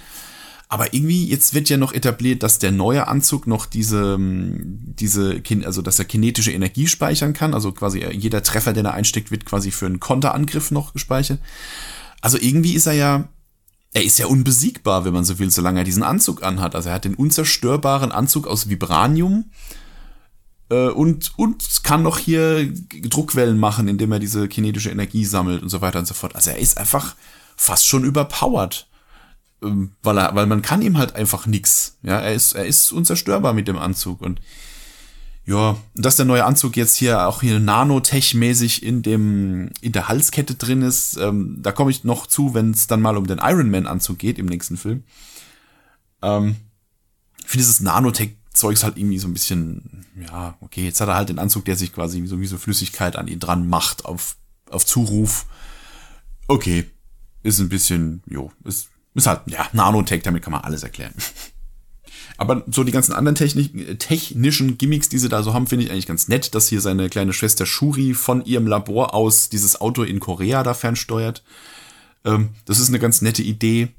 Aber 0.70 0.94
irgendwie, 0.94 1.28
jetzt 1.28 1.54
wird 1.54 1.68
ja 1.68 1.76
noch 1.76 1.92
etabliert, 1.92 2.44
dass 2.44 2.58
der 2.58 2.72
neue 2.72 3.10
Anzug 3.10 3.46
noch 3.46 3.66
diese, 3.66 4.14
hm, 4.14 4.96
diese, 4.98 5.42
also 5.66 5.82
dass 5.82 6.00
er 6.00 6.06
kinetische 6.06 6.54
Energie 6.54 6.88
speichern 6.88 7.34
kann. 7.34 7.54
Also 7.54 7.74
quasi 7.74 8.06
jeder 8.14 8.42
Treffer, 8.42 8.72
den 8.72 8.86
er 8.86 8.94
einsteckt, 8.94 9.32
wird 9.32 9.44
quasi 9.44 9.72
für 9.72 9.88
einen 9.88 10.00
Konterangriff 10.00 10.72
noch 10.72 10.94
gespeichert. 10.94 11.40
Also 12.22 12.38
irgendwie 12.40 12.74
ist 12.74 12.88
er 12.88 12.94
ja 12.94 13.28
er 13.94 14.04
ist 14.04 14.20
ja 14.20 14.28
unbesiegbar, 14.28 15.04
wenn 15.06 15.14
man 15.14 15.26
so 15.26 15.38
will, 15.40 15.52
solange 15.52 15.82
er 15.82 15.84
diesen 15.84 16.04
Anzug 16.04 16.44
anhat. 16.44 16.76
Also 16.76 16.90
er 16.90 16.96
hat 16.96 17.06
den 17.06 17.16
unzerstörbaren 17.16 18.12
Anzug 18.12 18.48
aus 18.48 18.70
Vibranium 18.70 19.52
äh, 20.70 20.88
und, 20.88 21.34
und 21.38 21.84
kann 21.84 22.02
noch 22.02 22.18
hier 22.18 22.74
Druckwellen 23.04 23.60
machen, 23.60 23.88
indem 23.88 24.12
er 24.14 24.20
diese 24.20 24.48
kinetische 24.48 24.92
Energie 24.92 25.26
sammelt 25.26 25.62
und 25.62 25.70
so 25.70 25.82
weiter 25.82 26.00
und 26.00 26.08
so 26.08 26.14
fort. 26.14 26.36
Also 26.36 26.52
er 26.52 26.60
ist 26.60 26.78
einfach 26.78 27.16
fast 27.58 27.86
schon 27.86 28.06
überpowered. 28.06 28.88
Ähm, 29.62 29.92
weil, 30.02 30.18
er, 30.18 30.34
weil 30.36 30.48
man 30.48 30.62
kann 30.62 30.82
ihm 30.82 30.98
halt 30.98 31.16
einfach 31.16 31.46
nix. 31.46 31.98
Ja, 32.02 32.20
er 32.20 32.34
ist, 32.34 32.54
er 32.54 32.66
ist 32.66 32.94
unzerstörbar 32.94 33.54
mit 33.54 33.68
dem 33.68 33.78
Anzug 33.78 34.22
und 34.22 34.40
ja, 35.46 35.76
dass 35.96 36.16
der 36.16 36.26
neue 36.26 36.46
Anzug 36.46 36.78
jetzt 36.78 36.96
hier 36.96 37.28
auch 37.28 37.42
hier 37.42 37.60
nanotech-mäßig 37.60 38.84
in 38.84 39.02
dem 39.02 39.72
in 39.82 39.92
der 39.92 40.08
Halskette 40.08 40.56
drin 40.56 40.82
ist, 40.82 41.18
ähm, 41.18 41.58
da 41.60 41.72
komme 41.72 41.92
ich 41.92 42.04
noch 42.04 42.28
zu, 42.28 42.54
wenn 42.54 42.72
es 42.72 42.88
dann 42.88 43.02
mal 43.02 43.18
um 43.18 43.28
den 43.28 43.40
Iron 43.40 43.70
Man 43.70 43.88
Anzug 43.88 44.20
geht 44.20 44.38
im 44.38 44.46
nächsten 44.46 44.78
Film. 44.78 45.04
Ähm, 46.22 46.56
ich 47.40 47.48
finde 47.50 47.64
dieses 47.64 47.82
Nanotech 47.82 48.36
Zeugs 48.54 48.84
halt 48.84 48.98
irgendwie 48.98 49.18
so 49.18 49.28
ein 49.28 49.34
bisschen, 49.34 50.06
ja, 50.28 50.58
okay, 50.60 50.84
jetzt 50.84 51.00
hat 51.00 51.08
er 51.08 51.16
halt 51.16 51.30
den 51.30 51.40
Anzug, 51.40 51.66
der 51.66 51.78
sich 51.78 51.94
quasi 51.94 52.26
so 52.28 52.40
wie 52.42 52.48
so 52.48 52.58
Flüssigkeit 52.58 53.16
an 53.16 53.28
ihn 53.28 53.40
dran 53.40 53.68
macht, 53.68 54.06
auf, 54.06 54.36
auf 54.70 54.86
Zuruf. 54.86 55.46
Okay, 56.48 56.86
ist 57.44 57.60
ein 57.60 57.70
bisschen, 57.70 58.22
jo, 58.28 58.52
ist, 58.66 58.90
ist 59.14 59.28
halt, 59.28 59.42
ja, 59.46 59.68
Nanotech, 59.72 60.22
damit 60.24 60.44
kann 60.44 60.52
man 60.52 60.62
alles 60.62 60.84
erklären. 60.84 61.14
Aber 62.42 62.64
so 62.72 62.84
die 62.84 62.92
ganzen 62.92 63.14
anderen 63.14 63.36
Technik, 63.36 64.00
technischen 64.00 64.80
Gimmicks, 64.80 65.10
die 65.10 65.20
sie 65.20 65.30
da 65.30 65.44
so 65.44 65.54
haben, 65.54 65.68
finde 65.68 65.86
ich 65.86 65.92
eigentlich 65.92 66.08
ganz 66.08 66.28
nett, 66.28 66.56
dass 66.56 66.70
hier 66.70 66.82
seine 66.82 67.08
kleine 67.08 67.34
Schwester 67.34 67.68
Shuri 67.68 68.16
von 68.16 68.44
ihrem 68.44 68.66
Labor 68.66 69.14
aus 69.14 69.50
dieses 69.50 69.80
Auto 69.80 70.02
in 70.02 70.20
Korea 70.20 70.64
da 70.64 70.74
fernsteuert. 70.74 71.44
Ähm, 72.26 72.50
das 72.66 72.80
ist 72.80 72.90
eine 72.90 72.98
ganz 72.98 73.22
nette 73.22 73.44
Idee. 73.44 73.90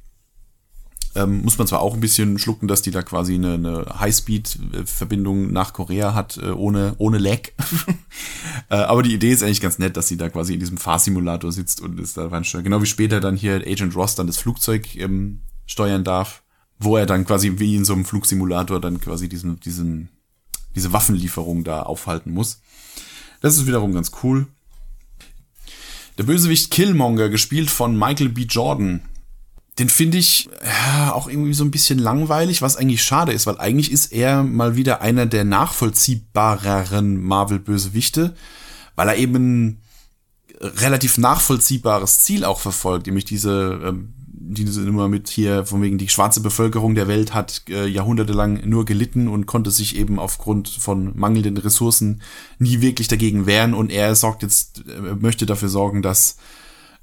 Ähm, 1.15 1.43
muss 1.43 1.57
man 1.57 1.69
zwar 1.69 1.83
auch 1.83 1.95
ein 1.95 2.01
bisschen 2.01 2.37
schlucken, 2.37 2.67
dass 2.67 2.83
die 2.83 2.91
da 2.91 3.03
quasi 3.03 3.35
eine, 3.35 3.55
eine 3.55 4.01
Highspeed-Verbindung 4.01 5.53
nach 5.53 5.73
Korea 5.73 6.13
hat, 6.13 6.37
äh, 6.39 6.51
ohne, 6.51 6.97
ohne 6.99 7.19
Lag. 7.19 7.43
äh, 8.71 8.75
aber 8.75 9.05
die 9.05 9.15
Idee 9.15 9.31
ist 9.31 9.45
eigentlich 9.45 9.61
ganz 9.61 9.79
nett, 9.79 9.97
dass 9.97 10.09
sie 10.09 10.17
da 10.17 10.29
quasi 10.29 10.55
in 10.55 10.59
diesem 10.59 10.79
Fahrsimulator 10.79 11.53
sitzt 11.53 11.81
und 11.81 12.01
ist 12.01 12.17
da 12.17 12.29
fernsteuert. 12.29 12.65
Genau 12.65 12.83
wie 12.83 12.87
später 12.87 13.21
dann 13.21 13.37
hier 13.37 13.63
Agent 13.65 13.95
Ross 13.95 14.17
dann 14.17 14.27
das 14.27 14.39
Flugzeug 14.39 14.97
ähm, 14.97 15.43
steuern 15.65 16.03
darf 16.03 16.42
wo 16.83 16.97
er 16.97 17.07
dann 17.07 17.25
quasi 17.25 17.59
wie 17.59 17.77
in 17.77 17.85
so 17.85 17.93
einem 17.93 18.05
Flugsimulator 18.05 18.81
dann 18.81 19.01
quasi 19.01 19.29
diesen, 19.29 19.61
diesen, 19.61 20.09
diese 20.75 20.93
Waffenlieferung 20.93 21.65
da 21.65 21.83
aufhalten 21.83 22.33
muss. 22.33 22.61
Das 23.41 23.57
ist 23.57 23.67
wiederum 23.67 23.93
ganz 23.93 24.13
cool. 24.23 24.47
Der 26.19 26.25
Bösewicht 26.25 26.71
Killmonger, 26.71 27.29
gespielt 27.29 27.71
von 27.71 27.99
Michael 27.99 28.29
B. 28.29 28.43
Jordan, 28.43 29.03
den 29.79 29.89
finde 29.89 30.19
ich 30.19 30.51
ja, 30.63 31.13
auch 31.13 31.29
irgendwie 31.29 31.55
so 31.55 31.65
ein 31.65 31.71
bisschen 31.71 31.99
langweilig, 31.99 32.61
was 32.61 32.77
eigentlich 32.77 33.03
schade 33.03 33.33
ist, 33.33 33.47
weil 33.47 33.59
eigentlich 33.59 33.91
ist 33.91 34.13
er 34.13 34.43
mal 34.43 34.77
wieder 34.77 35.01
einer 35.01 35.25
der 35.25 35.45
nachvollziehbareren 35.45 37.23
Marvel-Bösewichte, 37.23 38.35
weil 38.97 39.09
er 39.09 39.17
eben 39.17 39.81
relativ 40.61 41.17
nachvollziehbares 41.17 42.21
Ziel 42.21 42.45
auch 42.45 42.61
verfolgt, 42.61 43.07
nämlich 43.07 43.25
diese 43.25 43.81
ähm, 43.83 44.13
die 44.55 44.67
sind 44.67 44.87
immer 44.87 45.09
mit 45.09 45.29
hier, 45.29 45.67
von 45.67 45.83
wegen 45.83 45.99
die 45.99 46.09
schwarze 46.09 46.41
Bevölkerung 46.41 46.95
der 46.95 47.09
Welt 47.09 47.35
hat 47.35 47.63
äh, 47.69 47.87
jahrhundertelang 47.87 48.69
nur 48.69 48.85
gelitten 48.85 49.29
und 49.29 49.47
konnte 49.47 49.71
sich 49.71 49.97
eben 49.97 50.19
aufgrund 50.19 50.69
von 50.69 51.13
mangelnden 51.19 51.57
Ressourcen 51.57 52.23
nie 52.59 52.81
wirklich 52.81 53.09
dagegen 53.09 53.47
wehren 53.47 53.75
und 53.75 53.91
er 53.91 54.15
sorgt 54.15 54.43
jetzt, 54.43 54.85
äh, 54.89 55.15
möchte 55.15 55.47
dafür 55.47 55.69
sorgen, 55.69 56.03
dass 56.03 56.37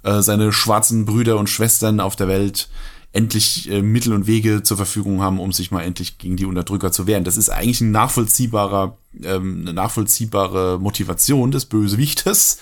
äh, 0.03 0.21
seine 0.21 0.51
schwarzen 0.51 1.05
Brüder 1.05 1.37
und 1.37 1.49
Schwestern 1.49 1.99
auf 1.99 2.15
der 2.15 2.27
Welt 2.27 2.69
endlich 3.11 3.69
äh, 3.69 3.81
Mittel 3.81 4.13
und 4.13 4.27
Wege 4.27 4.63
zur 4.63 4.77
Verfügung 4.77 5.21
haben, 5.21 5.39
um 5.39 5.51
sich 5.51 5.71
mal 5.71 5.81
endlich 5.81 6.17
gegen 6.17 6.37
die 6.37 6.45
Unterdrücker 6.45 6.91
zu 6.91 7.07
wehren. 7.07 7.23
Das 7.23 7.37
ist 7.37 7.49
eigentlich 7.49 7.81
ein 7.81 7.91
nachvollziehbarer, 7.91 8.97
ähm, 9.23 9.61
eine 9.61 9.73
nachvollziehbare 9.73 10.79
Motivation 10.79 11.51
des 11.51 11.65
Bösewichtes. 11.65 12.59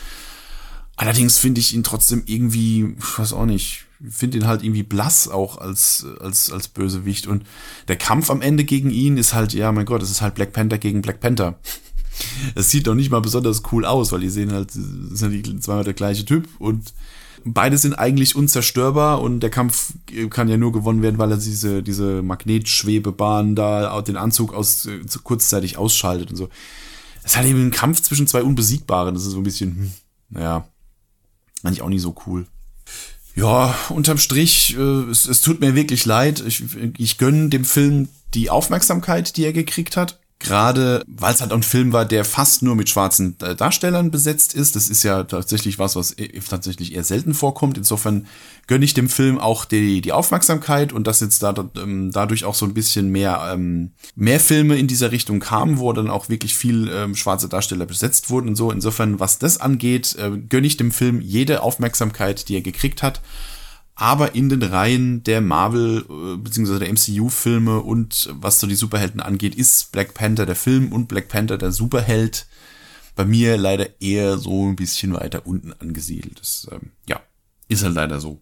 Allerdings 0.95 1.37
finde 1.37 1.59
ich 1.59 1.75
ihn 1.75 1.83
trotzdem 1.83 2.23
irgendwie, 2.25 2.95
ich 2.97 3.19
weiß 3.19 3.33
auch 3.33 3.45
nicht, 3.45 3.86
finde 4.09 4.37
ihn 4.37 4.47
halt 4.47 4.63
irgendwie 4.63 4.83
blass 4.83 5.27
auch 5.27 5.57
als, 5.57 6.05
als, 6.19 6.51
als 6.51 6.67
Bösewicht. 6.67 7.27
Und 7.27 7.45
der 7.87 7.95
Kampf 7.95 8.29
am 8.29 8.41
Ende 8.41 8.63
gegen 8.63 8.91
ihn 8.91 9.17
ist 9.17 9.33
halt, 9.33 9.53
ja, 9.53 9.71
mein 9.71 9.85
Gott, 9.85 10.01
es 10.01 10.11
ist 10.11 10.21
halt 10.21 10.35
Black 10.35 10.53
Panther 10.53 10.77
gegen 10.77 11.01
Black 11.01 11.19
Panther. 11.19 11.59
Es 12.55 12.71
sieht 12.71 12.87
doch 12.87 12.95
nicht 12.95 13.11
mal 13.11 13.21
besonders 13.21 13.61
cool 13.71 13.85
aus, 13.85 14.11
weil 14.11 14.21
die 14.21 14.29
sehen 14.29 14.51
halt, 14.51 14.71
sind 14.71 15.31
die 15.33 15.59
zweimal 15.59 15.83
der 15.83 15.93
gleiche 15.93 16.25
Typ 16.25 16.47
und 16.57 16.91
beide 17.45 17.77
sind 17.77 17.93
eigentlich 17.93 18.35
unzerstörbar 18.35 19.21
und 19.21 19.41
der 19.41 19.51
Kampf 19.51 19.93
kann 20.31 20.47
ja 20.47 20.57
nur 20.57 20.71
gewonnen 20.71 21.03
werden, 21.03 21.19
weil 21.19 21.29
er 21.29 21.37
diese, 21.37 21.83
diese 21.83 22.23
Magnetschwebebahn 22.23 23.55
da 23.55 24.01
den 24.01 24.17
Anzug 24.17 24.53
aus, 24.53 24.89
kurzzeitig 25.23 25.77
ausschaltet 25.77 26.31
und 26.31 26.37
so. 26.37 26.49
Es 27.19 27.31
ist 27.31 27.37
halt 27.37 27.47
eben 27.47 27.67
ein 27.67 27.71
Kampf 27.71 28.01
zwischen 28.01 28.27
zwei 28.27 28.41
Unbesiegbaren. 28.41 29.13
Das 29.13 29.25
ist 29.25 29.33
so 29.33 29.37
ein 29.37 29.43
bisschen, 29.43 29.75
hm, 29.75 29.91
naja, 30.29 30.67
eigentlich 31.63 31.81
auch 31.81 31.89
nicht 31.89 32.01
so 32.01 32.15
cool. 32.25 32.47
Ja, 33.37 33.75
unterm 33.89 34.17
Strich, 34.17 34.75
äh, 34.75 34.81
es, 34.81 35.27
es 35.27 35.41
tut 35.41 35.61
mir 35.61 35.75
wirklich 35.75 36.05
leid. 36.05 36.43
Ich, 36.45 36.63
ich 36.97 37.19
gönne 37.19 37.49
dem 37.49 37.65
Film 37.65 38.09
die 38.33 38.49
Aufmerksamkeit, 38.49 39.37
die 39.37 39.45
er 39.45 39.53
gekriegt 39.53 39.95
hat. 39.95 40.19
Gerade 40.39 41.03
weil 41.07 41.33
es 41.33 41.41
halt 41.41 41.51
ein 41.51 41.63
Film 41.63 41.93
war, 41.93 42.05
der 42.05 42.23
fast 42.23 42.61
nur 42.61 42.75
mit 42.75 42.89
schwarzen 42.89 43.35
äh, 43.41 43.55
Darstellern 43.55 44.11
besetzt 44.11 44.53
ist. 44.53 44.75
Das 44.75 44.87
ist 44.87 45.01
ja 45.01 45.23
tatsächlich 45.23 45.79
was, 45.79 45.95
was 45.95 46.15
e, 46.17 46.27
tatsächlich 46.47 46.93
eher 46.93 47.03
selten 47.03 47.33
vorkommt. 47.33 47.75
Insofern 47.75 48.27
gönne 48.67 48.85
ich 48.85 48.93
dem 48.93 49.09
Film 49.09 49.39
auch 49.39 49.65
die, 49.65 49.99
die 49.99 50.11
Aufmerksamkeit 50.11 50.93
und 50.93 51.07
dass 51.07 51.21
jetzt 51.21 51.41
da, 51.41 51.55
ähm, 51.77 52.11
dadurch 52.11 52.45
auch 52.45 52.53
so 52.53 52.65
ein 52.67 52.75
bisschen 52.75 53.09
mehr, 53.09 53.49
ähm, 53.51 53.91
mehr 54.15 54.39
Filme 54.39 54.77
in 54.77 54.87
dieser 54.87 55.11
Richtung 55.11 55.39
kamen, 55.39 55.79
wo 55.79 55.91
dann 55.91 56.09
auch 56.09 56.29
wirklich 56.29 56.55
viel 56.55 56.87
ähm, 56.93 57.15
schwarze 57.15 57.49
Darsteller 57.49 57.87
besetzt 57.87 58.29
wurden 58.29 58.49
und 58.49 58.55
so. 58.55 58.71
Insofern, 58.71 59.19
was 59.19 59.39
das 59.39 59.59
angeht, 59.59 60.15
äh, 60.19 60.37
gönne 60.37 60.67
ich 60.67 60.77
dem 60.77 60.91
Film 60.91 61.19
jede 61.19 61.63
Aufmerksamkeit, 61.63 62.47
die 62.47 62.55
er 62.55 62.61
gekriegt 62.61 63.01
hat 63.01 63.21
aber 63.99 64.35
in 64.35 64.47
den 64.47 64.61
Reihen 64.61 65.23
der 65.23 65.41
Marvel 65.41 66.05
äh, 66.07 66.37
bzw. 66.37 66.77
der 66.79 66.93
MCU-Filme 66.93 67.81
und 67.81 68.29
was 68.31 68.59
so 68.59 68.67
die 68.67 68.75
Superhelden 68.75 69.19
angeht, 69.19 69.55
ist 69.55 69.91
Black 69.91 70.13
Panther 70.13 70.45
der 70.45 70.55
Film 70.55 70.93
und 70.93 71.07
Black 71.07 71.27
Panther 71.29 71.57
der 71.57 71.71
Superheld 71.71 72.45
bei 73.15 73.25
mir 73.25 73.57
leider 73.57 73.99
eher 73.99 74.37
so 74.37 74.67
ein 74.67 74.75
bisschen 74.75 75.13
weiter 75.13 75.47
unten 75.47 75.73
angesiedelt. 75.73 76.39
Das, 76.39 76.67
ähm, 76.71 76.91
ja, 77.07 77.19
ist 77.67 77.83
halt 77.83 77.95
leider 77.95 78.19
so. 78.19 78.39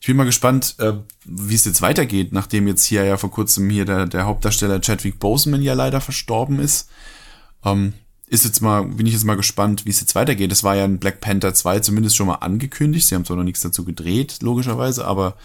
Ich 0.00 0.06
bin 0.06 0.16
mal 0.16 0.24
gespannt, 0.24 0.76
äh, 0.78 0.94
wie 1.24 1.54
es 1.54 1.66
jetzt 1.66 1.82
weitergeht, 1.82 2.32
nachdem 2.32 2.66
jetzt 2.66 2.84
hier 2.84 3.04
ja 3.04 3.18
vor 3.18 3.30
kurzem 3.30 3.68
hier 3.68 3.84
der, 3.84 4.06
der 4.06 4.24
Hauptdarsteller 4.24 4.80
Chadwick 4.80 5.18
Boseman 5.18 5.60
ja 5.60 5.74
leider 5.74 6.00
verstorben 6.00 6.60
ist. 6.60 6.88
Ähm, 7.62 7.92
ist 8.26 8.44
jetzt 8.44 8.60
mal, 8.60 8.84
bin 8.84 9.06
ich 9.06 9.12
jetzt 9.12 9.24
mal 9.24 9.36
gespannt, 9.36 9.84
wie 9.84 9.90
es 9.90 10.00
jetzt 10.00 10.14
weitergeht. 10.14 10.50
Es 10.50 10.64
war 10.64 10.76
ja 10.76 10.84
in 10.84 10.98
Black 10.98 11.20
Panther 11.20 11.54
2 11.54 11.80
zumindest 11.80 12.16
schon 12.16 12.26
mal 12.26 12.36
angekündigt. 12.36 13.06
Sie 13.06 13.14
haben 13.14 13.24
zwar 13.24 13.36
noch 13.36 13.44
nichts 13.44 13.60
dazu 13.60 13.84
gedreht, 13.84 14.38
logischerweise, 14.42 15.06
aber 15.06 15.36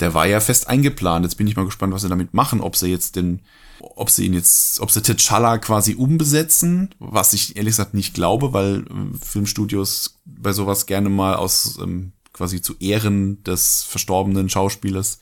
der 0.00 0.14
war 0.14 0.26
ja 0.26 0.40
fest 0.40 0.68
eingeplant. 0.68 1.24
Jetzt 1.24 1.36
bin 1.36 1.46
ich 1.46 1.56
mal 1.56 1.64
gespannt, 1.64 1.92
was 1.92 2.02
sie 2.02 2.08
damit 2.08 2.34
machen, 2.34 2.60
ob 2.60 2.76
sie 2.76 2.88
jetzt 2.88 3.16
den, 3.16 3.40
ob 3.78 4.10
sie 4.10 4.26
ihn 4.26 4.32
jetzt, 4.32 4.80
ob 4.80 4.90
sie 4.90 5.00
T'Challa 5.00 5.58
quasi 5.58 5.94
umbesetzen, 5.94 6.90
was 6.98 7.32
ich 7.32 7.56
ehrlich 7.56 7.72
gesagt 7.72 7.94
nicht 7.94 8.14
glaube, 8.14 8.52
weil 8.52 8.78
äh, 8.80 9.18
Filmstudios 9.24 10.18
bei 10.24 10.52
sowas 10.52 10.86
gerne 10.86 11.10
mal 11.10 11.36
aus 11.36 11.78
ähm, 11.80 12.12
quasi 12.32 12.60
zu 12.60 12.74
Ehren 12.80 13.44
des 13.44 13.84
verstorbenen 13.84 14.48
Schauspielers 14.48 15.20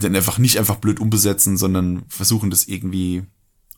dann 0.00 0.16
einfach 0.16 0.38
nicht 0.38 0.58
einfach 0.58 0.76
blöd 0.76 1.00
umbesetzen, 1.00 1.56
sondern 1.56 2.04
versuchen 2.08 2.50
das 2.50 2.66
irgendwie 2.66 3.24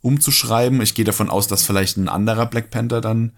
umzuschreiben. 0.07 0.81
Ich 0.81 0.95
gehe 0.95 1.05
davon 1.05 1.29
aus, 1.29 1.49
dass 1.49 1.65
vielleicht 1.65 1.97
ein 1.97 2.09
anderer 2.09 2.47
Black 2.47 2.71
Panther 2.71 3.01
dann 3.01 3.33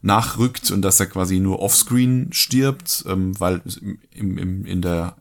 nachrückt 0.00 0.70
und 0.70 0.82
dass 0.82 0.98
er 1.00 1.06
quasi 1.06 1.38
nur 1.38 1.60
offscreen 1.60 2.32
stirbt, 2.32 3.04
ähm, 3.06 3.38
weil 3.38 3.60
im, 4.12 4.38
im, 4.38 4.64
in 4.66 4.82
der 4.82 5.16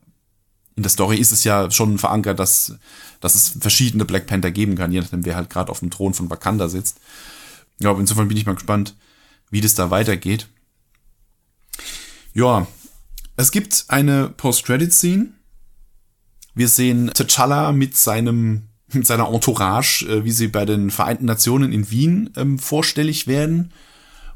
in 0.75 0.81
der 0.81 0.89
Story 0.89 1.17
ist 1.17 1.31
es 1.31 1.43
ja 1.43 1.69
schon 1.69 1.99
verankert, 1.99 2.39
dass, 2.39 2.75
dass 3.19 3.35
es 3.35 3.49
verschiedene 3.59 4.05
Black 4.05 4.25
Panther 4.25 4.49
geben 4.49 4.75
kann, 4.75 4.91
je 4.91 5.01
nachdem, 5.01 5.23
wer 5.23 5.35
halt 5.35 5.51
gerade 5.51 5.71
auf 5.71 5.81
dem 5.81 5.91
Thron 5.91 6.15
von 6.15 6.31
Wakanda 6.31 6.67
sitzt. 6.67 6.99
Ja, 7.79 7.91
aber 7.91 7.99
insofern 7.99 8.27
bin 8.27 8.37
ich 8.37 8.47
mal 8.47 8.55
gespannt, 8.55 8.95
wie 9.51 9.61
das 9.61 9.75
da 9.75 9.91
weitergeht. 9.91 10.47
Ja, 12.33 12.65
es 13.35 13.51
gibt 13.51 13.85
eine 13.89 14.29
Post-Credit-Scene. 14.29 15.27
Wir 16.55 16.67
sehen 16.67 17.11
T'Challa 17.11 17.71
mit 17.71 17.95
seinem 17.95 18.63
mit 18.93 19.07
seiner 19.07 19.27
Entourage, 19.27 20.05
äh, 20.05 20.23
wie 20.23 20.31
sie 20.31 20.47
bei 20.47 20.65
den 20.65 20.91
Vereinten 20.91 21.25
Nationen 21.25 21.71
in 21.71 21.89
Wien 21.89 22.29
ähm, 22.35 22.59
vorstellig 22.59 23.27
werden. 23.27 23.71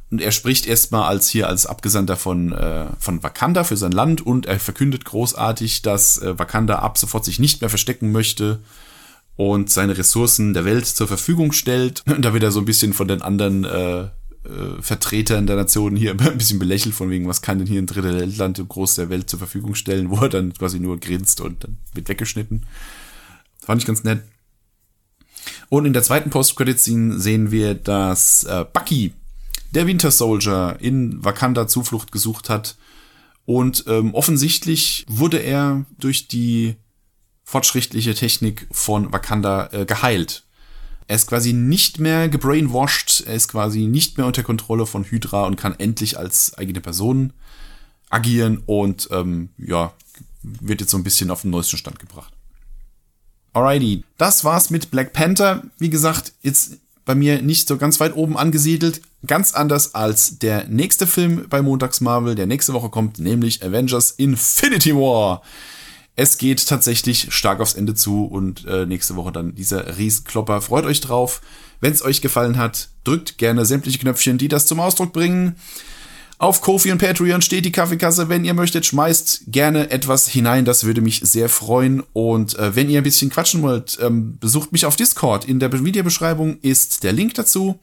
Und 0.09 0.21
er 0.21 0.31
spricht 0.31 0.67
erstmal 0.67 1.03
als 1.03 1.27
hier 1.27 1.47
als 1.47 1.65
Abgesandter 1.65 2.15
von, 2.15 2.53
äh, 2.53 2.85
von 2.99 3.21
Wakanda 3.23 3.63
für 3.63 3.75
sein 3.75 3.91
Land 3.91 4.25
und 4.25 4.45
er 4.45 4.59
verkündet 4.59 5.03
großartig, 5.03 5.81
dass 5.81 6.17
äh, 6.19 6.39
Wakanda 6.39 6.79
ab 6.79 6.97
sofort 6.97 7.25
sich 7.25 7.39
nicht 7.39 7.59
mehr 7.59 7.69
verstecken 7.69 8.11
möchte 8.13 8.59
und 9.35 9.69
seine 9.69 9.97
Ressourcen 9.97 10.53
der 10.53 10.65
Welt 10.65 10.85
zur 10.85 11.07
Verfügung 11.07 11.51
stellt. 11.51 12.03
Und 12.07 12.23
da 12.23 12.33
wird 12.33 12.43
er 12.43 12.51
so 12.51 12.59
ein 12.59 12.65
bisschen 12.65 12.91
von 12.93 13.07
den 13.07 13.21
anderen 13.21 13.65
äh, 13.65 14.01
äh, 14.47 14.81
Vertretern 14.81 15.45
der 15.45 15.55
Nationen 15.57 15.95
hier 15.95 16.11
ein 16.19 16.37
bisschen 16.37 16.59
belächelt, 16.59 16.95
von 16.95 17.09
wegen, 17.09 17.27
was 17.27 17.41
kann 17.41 17.59
denn 17.59 17.67
hier 17.67 17.81
ein 17.81 17.85
dritter 17.85 18.21
im 18.21 18.67
Groß 18.67 18.95
der 18.95 19.09
Welt 19.09 19.29
zur 19.29 19.39
Verfügung 19.39 19.75
stellen, 19.75 20.09
wo 20.09 20.17
er 20.17 20.29
dann 20.29 20.53
quasi 20.53 20.79
nur 20.79 20.99
grinst 20.99 21.39
und 21.39 21.63
dann 21.63 21.77
wird 21.93 22.09
weggeschnitten. 22.09 22.65
Fand 23.59 23.81
ich 23.81 23.87
ganz 23.87 24.03
nett. 24.03 24.23
Und 25.69 25.85
in 25.85 25.93
der 25.93 26.03
zweiten 26.03 26.29
Post-Credit-Scene 26.29 27.19
sehen 27.19 27.51
wir, 27.51 27.73
dass 27.73 28.43
äh, 28.45 28.65
Bucky, 28.71 29.13
der 29.71 29.87
Winter 29.87 30.11
Soldier, 30.11 30.77
in 30.79 31.23
Wakanda 31.23 31.67
Zuflucht 31.67 32.11
gesucht 32.11 32.49
hat. 32.49 32.77
Und 33.45 33.85
ähm, 33.87 34.13
offensichtlich 34.13 35.05
wurde 35.09 35.39
er 35.39 35.85
durch 35.99 36.27
die 36.27 36.75
fortschrittliche 37.43 38.13
Technik 38.13 38.67
von 38.71 39.11
Wakanda 39.11 39.69
äh, 39.71 39.85
geheilt. 39.85 40.43
Er 41.07 41.15
ist 41.15 41.27
quasi 41.27 41.53
nicht 41.53 41.99
mehr 41.99 42.27
gebrainwashed, 42.27 43.23
er 43.25 43.35
ist 43.35 43.47
quasi 43.47 43.87
nicht 43.87 44.17
mehr 44.17 44.27
unter 44.27 44.43
Kontrolle 44.43 44.85
von 44.85 45.05
Hydra 45.05 45.45
und 45.45 45.55
kann 45.55 45.79
endlich 45.79 46.19
als 46.19 46.57
eigene 46.57 46.81
Person 46.81 47.31
agieren 48.09 48.61
und 48.65 49.07
ähm, 49.11 49.49
ja, 49.57 49.93
wird 50.43 50.81
jetzt 50.81 50.91
so 50.91 50.97
ein 50.97 51.05
bisschen 51.05 51.31
auf 51.31 51.43
den 51.43 51.51
neuesten 51.51 51.77
Stand 51.77 51.99
gebracht. 51.99 52.33
Alrighty, 53.57 54.03
das 54.19 54.43
war's 54.43 54.69
mit 54.69 54.91
Black 54.91 55.13
Panther. 55.13 55.63
Wie 55.79 55.89
gesagt, 55.89 56.31
jetzt 56.43 56.77
bei 57.05 57.15
mir 57.15 57.41
nicht 57.41 57.67
so 57.67 57.77
ganz 57.77 57.99
weit 57.99 58.15
oben 58.15 58.37
angesiedelt. 58.37 59.01
Ganz 59.25 59.53
anders 59.55 59.95
als 59.95 60.37
der 60.37 60.67
nächste 60.67 61.07
Film 61.07 61.47
bei 61.49 61.63
Montags 61.63 61.99
Marvel, 61.99 62.35
der 62.35 62.45
nächste 62.45 62.73
Woche 62.73 62.89
kommt, 62.89 63.17
nämlich 63.17 63.65
Avengers 63.65 64.11
Infinity 64.11 64.93
War. 64.93 65.41
Es 66.15 66.37
geht 66.37 66.67
tatsächlich 66.67 67.33
stark 67.33 67.59
aufs 67.59 67.73
Ende 67.73 67.95
zu 67.95 68.25
und 68.25 68.63
äh, 68.67 68.85
nächste 68.85 69.15
Woche 69.15 69.31
dann 69.31 69.55
dieser 69.55 69.97
Riesenklopper. 69.97 70.61
Freut 70.61 70.85
euch 70.85 71.01
drauf. 71.01 71.41
Wenn 71.81 71.93
es 71.93 72.05
euch 72.05 72.21
gefallen 72.21 72.57
hat, 72.57 72.89
drückt 73.05 73.39
gerne 73.39 73.65
sämtliche 73.65 73.97
Knöpfchen, 73.97 74.37
die 74.37 74.49
das 74.49 74.67
zum 74.67 74.79
Ausdruck 74.79 75.13
bringen. 75.13 75.55
Auf 76.39 76.61
Kofi 76.61 76.91
und 76.91 76.99
Patreon 76.99 77.41
steht 77.41 77.65
die 77.65 77.71
Kaffeekasse. 77.71 78.29
Wenn 78.29 78.45
ihr 78.45 78.53
möchtet, 78.53 78.85
schmeißt 78.85 79.45
gerne 79.47 79.89
etwas 79.89 80.27
hinein. 80.27 80.65
Das 80.65 80.83
würde 80.83 81.01
mich 81.01 81.21
sehr 81.21 81.49
freuen. 81.49 82.03
Und 82.13 82.57
äh, 82.59 82.75
wenn 82.75 82.91
ihr 82.91 83.01
ein 83.01 83.03
bisschen 83.03 83.31
quatschen 83.31 83.63
wollt, 83.63 83.97
ähm, 84.01 84.37
besucht 84.39 84.71
mich 84.71 84.85
auf 84.85 84.95
Discord. 84.95 85.45
In 85.45 85.59
der 85.59 85.71
Videobeschreibung 85.73 86.59
ist 86.61 87.03
der 87.03 87.11
Link 87.11 87.33
dazu. 87.33 87.79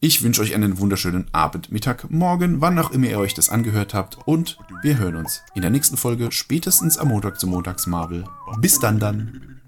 Ich 0.00 0.22
wünsche 0.22 0.40
euch 0.40 0.54
einen 0.54 0.78
wunderschönen 0.78 1.26
Abend, 1.30 1.70
Mittag, 1.70 2.10
Morgen, 2.10 2.60
wann 2.60 2.76
auch 2.78 2.90
immer 2.90 3.06
ihr 3.06 3.20
euch 3.20 3.34
das 3.34 3.50
angehört 3.50 3.94
habt. 3.94 4.18
Und 4.26 4.58
wir 4.82 4.98
hören 4.98 5.14
uns 5.14 5.42
in 5.54 5.62
der 5.62 5.70
nächsten 5.70 5.96
Folge 5.96 6.32
spätestens 6.32 6.98
am 6.98 7.08
Montag 7.08 7.38
zum 7.38 7.50
Montagsmarvel. 7.50 8.24
Bis 8.58 8.80
dann 8.80 8.98
dann. 8.98 9.61